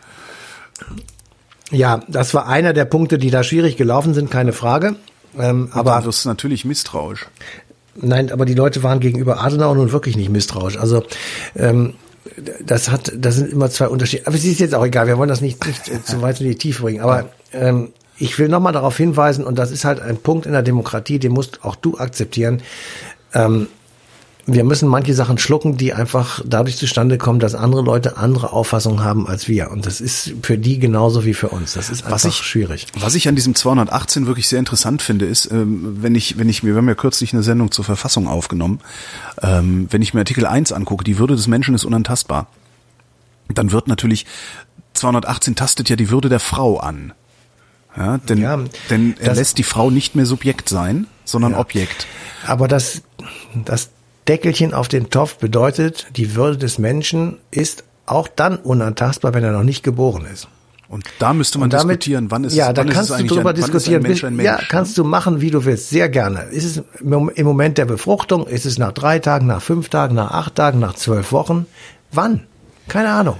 Ja, 1.71 2.01
das 2.07 2.33
war 2.33 2.47
einer 2.47 2.73
der 2.73 2.85
Punkte, 2.85 3.17
die 3.17 3.31
da 3.31 3.43
schwierig 3.43 3.77
gelaufen 3.77 4.13
sind, 4.13 4.29
keine 4.29 4.53
Frage. 4.53 4.95
Ähm, 5.37 5.69
Aber 5.71 5.99
du 5.99 6.07
wirst 6.07 6.25
natürlich 6.25 6.65
misstrauisch. 6.65 7.27
Nein, 7.95 8.31
aber 8.31 8.45
die 8.45 8.53
Leute 8.53 8.83
waren 8.83 8.99
gegenüber 8.99 9.41
Adenauer 9.41 9.75
nun 9.75 9.91
wirklich 9.91 10.15
nicht 10.15 10.29
misstrauisch. 10.29 10.77
Also 10.77 11.03
ähm, 11.55 11.93
das 12.63 12.89
hat, 12.89 13.11
das 13.15 13.35
sind 13.35 13.51
immer 13.51 13.69
zwei 13.69 13.87
Unterschiede. 13.87 14.27
Aber 14.27 14.35
es 14.35 14.43
ist 14.43 14.59
jetzt 14.59 14.75
auch 14.75 14.85
egal. 14.85 15.07
Wir 15.07 15.17
wollen 15.17 15.29
das 15.29 15.41
nicht, 15.41 15.65
nicht 15.65 15.89
äh, 15.89 16.03
zu 16.03 16.21
weit 16.21 16.39
in 16.41 16.47
die 16.47 16.55
Tiefe 16.55 16.83
bringen. 16.83 17.01
Aber 17.01 17.29
ähm, 17.53 17.89
ich 18.17 18.37
will 18.37 18.49
nochmal 18.49 18.73
darauf 18.73 18.97
hinweisen, 18.97 19.45
und 19.45 19.57
das 19.57 19.71
ist 19.71 19.83
halt 19.83 19.99
ein 19.99 20.17
Punkt 20.17 20.45
in 20.45 20.51
der 20.51 20.61
Demokratie, 20.61 21.19
den 21.19 21.31
musst 21.31 21.63
auch 21.63 21.75
du 21.75 21.97
akzeptieren. 21.97 22.61
Ähm, 23.33 23.67
wir 24.45 24.63
müssen 24.63 24.89
manche 24.89 25.13
Sachen 25.13 25.37
schlucken, 25.37 25.77
die 25.77 25.93
einfach 25.93 26.41
dadurch 26.45 26.77
zustande 26.77 27.17
kommen, 27.17 27.39
dass 27.39 27.55
andere 27.55 27.81
Leute 27.81 28.17
andere 28.17 28.53
Auffassungen 28.53 29.03
haben 29.03 29.27
als 29.27 29.47
wir. 29.47 29.71
Und 29.71 29.85
das 29.85 30.01
ist 30.01 30.33
für 30.41 30.57
die 30.57 30.79
genauso 30.79 31.25
wie 31.25 31.33
für 31.33 31.49
uns. 31.49 31.73
Das 31.73 31.89
ist 31.89 32.03
einfach 32.03 32.15
was 32.15 32.25
ich, 32.25 32.35
schwierig. 32.35 32.87
Was 32.99 33.15
ich 33.15 33.27
an 33.27 33.35
diesem 33.35 33.55
218 33.55 34.27
wirklich 34.27 34.47
sehr 34.47 34.59
interessant 34.59 35.01
finde, 35.01 35.25
ist, 35.25 35.51
ähm, 35.51 35.97
wenn 36.01 36.15
ich, 36.15 36.37
wenn 36.37 36.49
ich 36.49 36.63
mir, 36.63 36.71
wir 36.71 36.77
haben 36.77 36.87
ja 36.87 36.95
kürzlich 36.95 37.33
eine 37.33 37.43
Sendung 37.43 37.71
zur 37.71 37.85
Verfassung 37.85 38.27
aufgenommen, 38.27 38.79
ähm, 39.41 39.87
wenn 39.91 40.01
ich 40.01 40.13
mir 40.13 40.21
Artikel 40.21 40.45
1 40.45 40.71
angucke, 40.71 41.03
die 41.03 41.17
Würde 41.17 41.35
des 41.35 41.47
Menschen 41.47 41.75
ist 41.75 41.85
unantastbar, 41.85 42.47
dann 43.53 43.71
wird 43.71 43.87
natürlich 43.87 44.25
218 44.93 45.55
tastet 45.55 45.89
ja 45.89 45.95
die 45.95 46.09
Würde 46.09 46.29
der 46.29 46.39
Frau 46.39 46.77
an. 46.77 47.13
Ja, 47.95 48.17
denn, 48.17 48.37
ja, 48.37 48.57
denn 48.89 49.15
er 49.19 49.35
lässt 49.35 49.57
die 49.57 49.63
Frau 49.63 49.89
nicht 49.89 50.15
mehr 50.15 50.25
Subjekt 50.25 50.69
sein, 50.69 51.07
sondern 51.25 51.53
ja. 51.53 51.59
Objekt. 51.59 52.07
Aber 52.47 52.69
das, 52.69 53.01
das 53.65 53.89
Deckelchen 54.27 54.73
auf 54.73 54.87
den 54.87 55.09
Topf 55.09 55.37
bedeutet, 55.37 56.07
die 56.15 56.35
Würde 56.35 56.57
des 56.57 56.77
Menschen 56.77 57.37
ist 57.49 57.83
auch 58.05 58.27
dann 58.27 58.57
unantastbar, 58.57 59.33
wenn 59.33 59.43
er 59.43 59.51
noch 59.51 59.63
nicht 59.63 59.83
geboren 59.83 60.25
ist. 60.31 60.47
Und 60.91 61.05
da 61.19 61.33
müsste 61.33 61.57
man 61.57 61.69
damit, 61.69 61.99
diskutieren, 61.99 62.31
wann 62.31 62.43
ist 62.43 62.53
ja, 62.53 62.67
es, 62.67 62.73
da 62.73 62.83
kannst 62.83 63.11
du 63.11 63.23
drüber 63.23 63.51
ein, 63.51 63.55
diskutieren. 63.55 64.01
Mensch 64.03 64.23
Mensch, 64.23 64.43
ja, 64.43 64.59
kannst 64.67 64.97
du 64.97 65.05
machen, 65.05 65.39
wie 65.39 65.49
du 65.49 65.63
willst, 65.63 65.89
sehr 65.89 66.09
gerne. 66.09 66.41
Ist 66.51 66.65
es 66.65 66.83
im 66.99 67.31
Moment 67.45 67.77
der 67.77 67.85
Befruchtung? 67.85 68.45
Ist 68.45 68.65
es 68.65 68.77
nach 68.77 68.91
drei 68.91 69.19
Tagen, 69.19 69.47
nach 69.47 69.61
fünf 69.61 69.87
Tagen, 69.87 70.15
nach 70.15 70.31
acht 70.31 70.55
Tagen, 70.55 70.79
nach 70.79 70.95
zwölf 70.95 71.31
Wochen? 71.31 71.65
Wann? 72.11 72.41
Keine 72.89 73.09
Ahnung. 73.09 73.37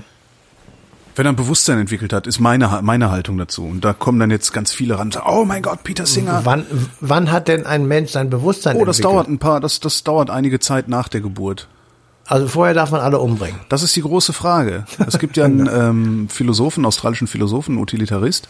Wenn 1.16 1.26
er 1.26 1.34
ein 1.34 1.36
Bewusstsein 1.36 1.80
entwickelt 1.80 2.14
hat, 2.14 2.28
ist 2.28 2.40
meine, 2.40 2.80
meine 2.82 3.12
Haltung 3.12 3.38
dazu. 3.38 3.66
Und 3.66 3.84
da 3.84 3.94
kommen 3.94 4.20
dann 4.20 4.32
jetzt 4.32 4.54
ganz 4.54 4.72
viele 4.72 4.98
ran 4.98 5.08
und 5.08 5.14
sagen, 5.14 5.28
oh 5.30 5.46
mein 5.46 5.62
Gott, 5.62 5.84
Peter 5.84 6.06
Singer. 6.06 6.42
Wann, 6.44 6.66
wann 7.00 7.32
hat 7.32 7.48
denn 7.48 7.66
ein 7.66 7.86
Mensch 7.88 8.12
sein 8.12 8.30
Bewusstsein 8.30 8.78
entwickelt? 8.78 8.84
Oh, 8.84 8.90
das 8.90 8.98
entwickelt? 9.00 9.16
dauert 9.16 9.28
ein 9.28 9.40
paar, 9.40 9.60
das, 9.60 9.80
das 9.80 10.04
dauert 10.04 10.30
einige 10.30 10.60
Zeit 10.60 10.88
nach 10.88 11.08
der 11.08 11.22
Geburt. 11.22 11.68
Also 12.28 12.48
vorher 12.48 12.74
darf 12.74 12.92
man 12.92 13.02
alle 13.02 13.20
umbringen. 13.20 13.60
Das 13.68 13.84
ist 13.84 13.96
die 13.96 14.02
große 14.02 14.32
Frage. 14.32 14.86
Es 15.06 15.20
gibt 15.20 15.36
ja 15.36 15.46
einen 15.46 15.68
ähm, 15.74 16.30
Philosophen, 16.30 16.86
australischen 16.86 17.28
Philosophen, 17.28 17.78
Utilitarist, 17.78 18.48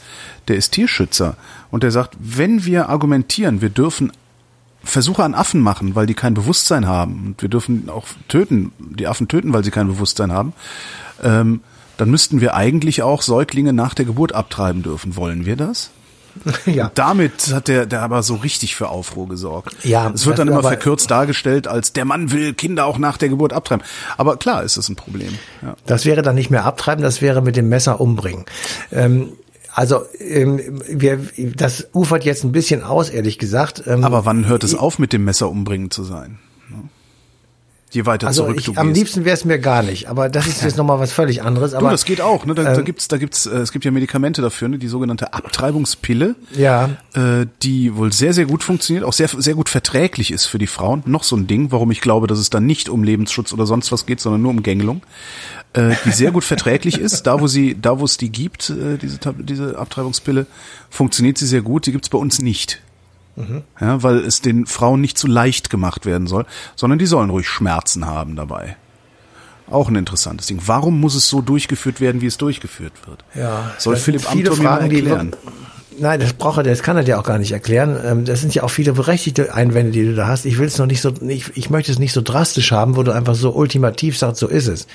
der 0.47 0.57
ist 0.57 0.71
Tierschützer 0.71 1.35
und 1.71 1.81
der 1.81 1.91
sagt, 1.91 2.15
wenn 2.19 2.65
wir 2.65 2.89
argumentieren, 2.89 3.61
wir 3.61 3.69
dürfen 3.69 4.11
Versuche 4.83 5.23
an 5.23 5.35
Affen 5.35 5.61
machen, 5.61 5.95
weil 5.95 6.05
die 6.05 6.13
kein 6.13 6.33
Bewusstsein 6.33 6.87
haben 6.87 7.23
und 7.25 7.41
wir 7.41 7.49
dürfen 7.49 7.89
auch 7.89 8.05
töten, 8.27 8.71
die 8.79 9.07
Affen 9.07 9.27
töten, 9.27 9.53
weil 9.53 9.63
sie 9.63 9.71
kein 9.71 9.87
Bewusstsein 9.87 10.31
haben, 10.31 10.53
ähm, 11.23 11.61
dann 12.01 12.09
müssten 12.09 12.41
wir 12.41 12.55
eigentlich 12.55 13.03
auch 13.03 13.21
Säuglinge 13.21 13.73
nach 13.73 13.93
der 13.93 14.05
Geburt 14.05 14.33
abtreiben 14.33 14.81
dürfen. 14.81 15.15
Wollen 15.17 15.45
wir 15.45 15.55
das? 15.55 15.91
Ja. 16.65 16.85
Und 16.85 16.97
damit 16.97 17.53
hat 17.53 17.67
der, 17.67 17.85
der 17.85 18.01
aber 18.01 18.23
so 18.23 18.35
richtig 18.35 18.75
für 18.75 18.87
Aufruhr 18.87 19.27
gesorgt. 19.27 19.75
Ja. 19.83 20.09
Es 20.09 20.25
wird 20.25 20.39
dann 20.39 20.47
immer 20.47 20.63
verkürzt 20.63 21.11
dargestellt, 21.11 21.67
als 21.67 21.93
der 21.93 22.05
Mann 22.05 22.31
will 22.31 22.55
Kinder 22.55 22.85
auch 22.87 22.97
nach 22.97 23.17
der 23.17 23.29
Geburt 23.29 23.53
abtreiben. 23.53 23.85
Aber 24.17 24.37
klar 24.37 24.63
ist 24.63 24.77
es 24.77 24.89
ein 24.89 24.95
Problem. 24.95 25.37
Ja. 25.61 25.75
Das 25.85 26.05
wäre 26.05 26.23
dann 26.23 26.33
nicht 26.33 26.49
mehr 26.49 26.65
abtreiben, 26.65 27.03
das 27.03 27.21
wäre 27.21 27.41
mit 27.41 27.55
dem 27.55 27.69
Messer 27.69 28.01
umbringen. 28.01 28.45
Ähm, 28.91 29.33
also 29.75 30.03
ähm, 30.19 30.81
wir, 30.87 31.19
das 31.37 31.89
ufert 31.93 32.23
jetzt 32.23 32.43
ein 32.45 32.51
bisschen 32.51 32.81
aus, 32.81 33.09
ehrlich 33.09 33.37
gesagt. 33.37 33.83
Ähm, 33.85 34.03
aber 34.05 34.25
wann 34.25 34.47
hört 34.47 34.63
es 34.63 34.73
auf, 34.73 34.97
mit 34.97 35.13
dem 35.13 35.25
Messer 35.25 35.49
umbringen 35.49 35.91
zu 35.91 36.03
sein? 36.03 36.39
Je 37.91 38.05
weiter 38.05 38.27
also 38.27 38.43
zurück 38.43 38.57
ich, 38.57 38.65
du 38.65 38.71
gehst. 38.71 38.79
Am 38.79 38.93
liebsten 38.93 39.25
wäre 39.25 39.35
es 39.35 39.45
mir 39.45 39.59
gar 39.59 39.83
nicht, 39.83 40.07
aber 40.07 40.29
das 40.29 40.47
ist 40.47 40.63
jetzt 40.63 40.77
nochmal 40.77 40.99
was 40.99 41.11
völlig 41.11 41.43
anderes. 41.43 41.73
Aber, 41.73 41.87
du, 41.87 41.91
das 41.91 42.05
geht 42.05 42.21
auch, 42.21 42.45
ne? 42.45 42.55
Da, 42.55 42.69
ähm, 42.69 42.75
da 42.75 42.81
gibt's, 42.81 43.07
da 43.07 43.17
gibt's, 43.17 43.45
äh, 43.45 43.57
es 43.57 43.71
gibt 43.71 43.85
ja 43.85 43.91
Medikamente 43.91 44.41
dafür, 44.41 44.69
ne? 44.69 44.77
Die 44.77 44.87
sogenannte 44.87 45.33
Abtreibungspille, 45.33 46.35
ja. 46.55 46.89
äh, 47.13 47.45
die 47.61 47.95
wohl 47.95 48.13
sehr, 48.13 48.33
sehr 48.33 48.45
gut 48.45 48.63
funktioniert, 48.63 49.05
auch 49.05 49.13
sehr, 49.13 49.27
sehr 49.27 49.55
gut 49.55 49.69
verträglich 49.69 50.31
ist 50.31 50.45
für 50.45 50.57
die 50.57 50.67
Frauen. 50.67 51.03
Noch 51.05 51.23
so 51.23 51.35
ein 51.35 51.47
Ding, 51.47 51.71
warum 51.71 51.91
ich 51.91 52.01
glaube, 52.01 52.27
dass 52.27 52.39
es 52.39 52.49
dann 52.49 52.65
nicht 52.65 52.89
um 52.89 53.03
Lebensschutz 53.03 53.53
oder 53.53 53.65
sonst 53.65 53.91
was 53.91 54.05
geht, 54.05 54.19
sondern 54.19 54.41
nur 54.41 54.51
um 54.51 54.63
Gängelung. 54.63 55.01
Äh, 55.73 55.95
die 56.03 56.11
sehr 56.11 56.31
gut 56.31 56.43
verträglich 56.43 56.97
ist, 56.97 57.23
da 57.23 57.39
wo 57.39 57.47
sie, 57.47 57.77
da 57.79 57.99
wo 57.99 58.03
es 58.03 58.17
die 58.17 58.29
gibt, 58.29 58.69
äh, 58.69 58.97
diese, 58.97 59.19
diese 59.39 59.77
Abtreibungspille, 59.77 60.45
funktioniert 60.89 61.37
sie 61.37 61.47
sehr 61.47 61.61
gut. 61.61 61.85
Die 61.85 61.93
gibt's 61.93 62.09
bei 62.09 62.17
uns 62.17 62.39
nicht. 62.41 62.81
Mhm. 63.35 63.63
Ja, 63.79 64.03
weil 64.03 64.17
es 64.17 64.41
den 64.41 64.65
Frauen 64.65 65.01
nicht 65.01 65.17
zu 65.17 65.27
leicht 65.27 65.69
gemacht 65.69 66.05
werden 66.05 66.27
soll, 66.27 66.45
sondern 66.75 66.99
die 66.99 67.05
sollen 67.05 67.29
ruhig 67.29 67.47
Schmerzen 67.47 68.05
haben 68.05 68.35
dabei. 68.35 68.75
Auch 69.69 69.87
ein 69.87 69.95
interessantes 69.95 70.47
Ding. 70.47 70.59
Warum 70.65 70.99
muss 70.99 71.15
es 71.15 71.29
so 71.29 71.41
durchgeführt 71.41 72.01
werden, 72.01 72.19
wie 72.21 72.25
es 72.25 72.37
durchgeführt 72.37 72.93
wird? 73.07 73.23
Ja, 73.35 73.71
soll 73.77 73.95
Philipp 73.95 74.29
Amthor 74.29 74.57
mir 74.57 74.63
mal 74.63 74.81
erklären? 74.81 75.31
Die, 75.97 76.01
nein, 76.01 76.19
das 76.19 76.33
braucht 76.33 76.57
er, 76.57 76.63
das 76.63 76.83
kann 76.83 76.97
er 76.97 77.03
dir 77.03 77.17
auch 77.17 77.23
gar 77.23 77.37
nicht 77.37 77.53
erklären. 77.53 77.97
Ähm, 78.03 78.25
das 78.25 78.41
sind 78.41 78.53
ja 78.53 78.63
auch 78.63 78.69
viele 78.69 78.91
berechtigte 78.91 79.53
Einwände, 79.53 79.91
die 79.93 80.03
du 80.03 80.13
da 80.13 80.27
hast. 80.27 80.43
Ich 80.45 80.57
will 80.57 80.67
es 80.67 80.77
noch 80.77 80.87
nicht 80.87 80.99
so, 80.99 81.13
ich, 81.25 81.55
ich 81.55 81.69
möchte 81.69 81.89
es 81.93 81.99
nicht 81.99 82.11
so 82.11 82.21
drastisch 82.21 82.73
haben, 82.73 82.97
wo 82.97 83.03
du 83.03 83.13
einfach 83.13 83.35
so 83.35 83.51
ultimativ 83.55 84.17
sagst, 84.17 84.41
so 84.41 84.47
ist 84.49 84.67
es. 84.67 84.87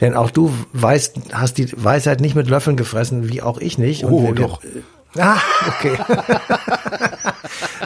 Denn 0.00 0.14
auch 0.14 0.32
du 0.32 0.52
weißt, 0.72 1.16
hast 1.32 1.58
die 1.58 1.68
Weisheit 1.76 2.20
nicht 2.20 2.34
mit 2.34 2.48
Löffeln 2.48 2.76
gefressen, 2.76 3.28
wie 3.28 3.42
auch 3.42 3.58
ich 3.58 3.78
nicht. 3.78 4.02
Oh, 4.04 4.32
doch. 4.32 4.60
Wir, 4.64 4.82
Ah, 5.18 5.38
okay. 5.68 5.96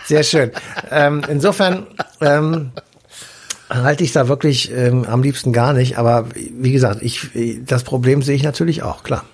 Sehr 0.07 0.23
schön. 0.23 0.51
Ähm, 0.91 1.23
insofern 1.29 1.87
ähm, 2.21 2.73
halte 3.69 4.05
ich 4.05 4.13
da 4.13 4.29
wirklich 4.29 4.73
ähm, 4.73 5.05
am 5.05 5.23
liebsten 5.23 5.53
gar 5.53 5.73
nicht. 5.73 5.99
Aber 5.99 6.27
wie 6.35 6.73
gesagt, 6.73 7.03
ich, 7.03 7.31
das 7.67 7.85
Problem 7.85 8.23
sehe 8.23 8.37
ich 8.37 8.43
natürlich 8.43 8.83
auch, 8.83 9.03
klar. 9.03 9.25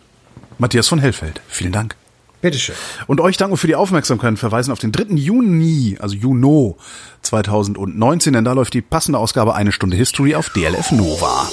Matthias 0.58 0.88
von 0.88 0.98
Hellfeld, 0.98 1.40
vielen 1.48 1.72
Dank. 1.72 1.96
Bitteschön. 2.40 2.74
Und 3.06 3.20
euch 3.20 3.36
danke 3.36 3.56
für 3.56 3.66
die 3.66 3.74
Aufmerksamkeit 3.74 4.30
und 4.30 4.36
verweisen 4.36 4.70
auf 4.70 4.78
den 4.78 4.92
3. 4.92 5.14
Juni, 5.14 5.96
also 5.98 6.14
Juno 6.14 6.76
2019, 7.22 8.34
denn 8.34 8.44
da 8.44 8.52
läuft 8.52 8.74
die 8.74 8.82
passende 8.82 9.18
Ausgabe 9.18 9.54
Eine 9.54 9.72
Stunde 9.72 9.96
History 9.96 10.34
auf 10.34 10.50
DLF 10.50 10.92
Nova. 10.92 11.48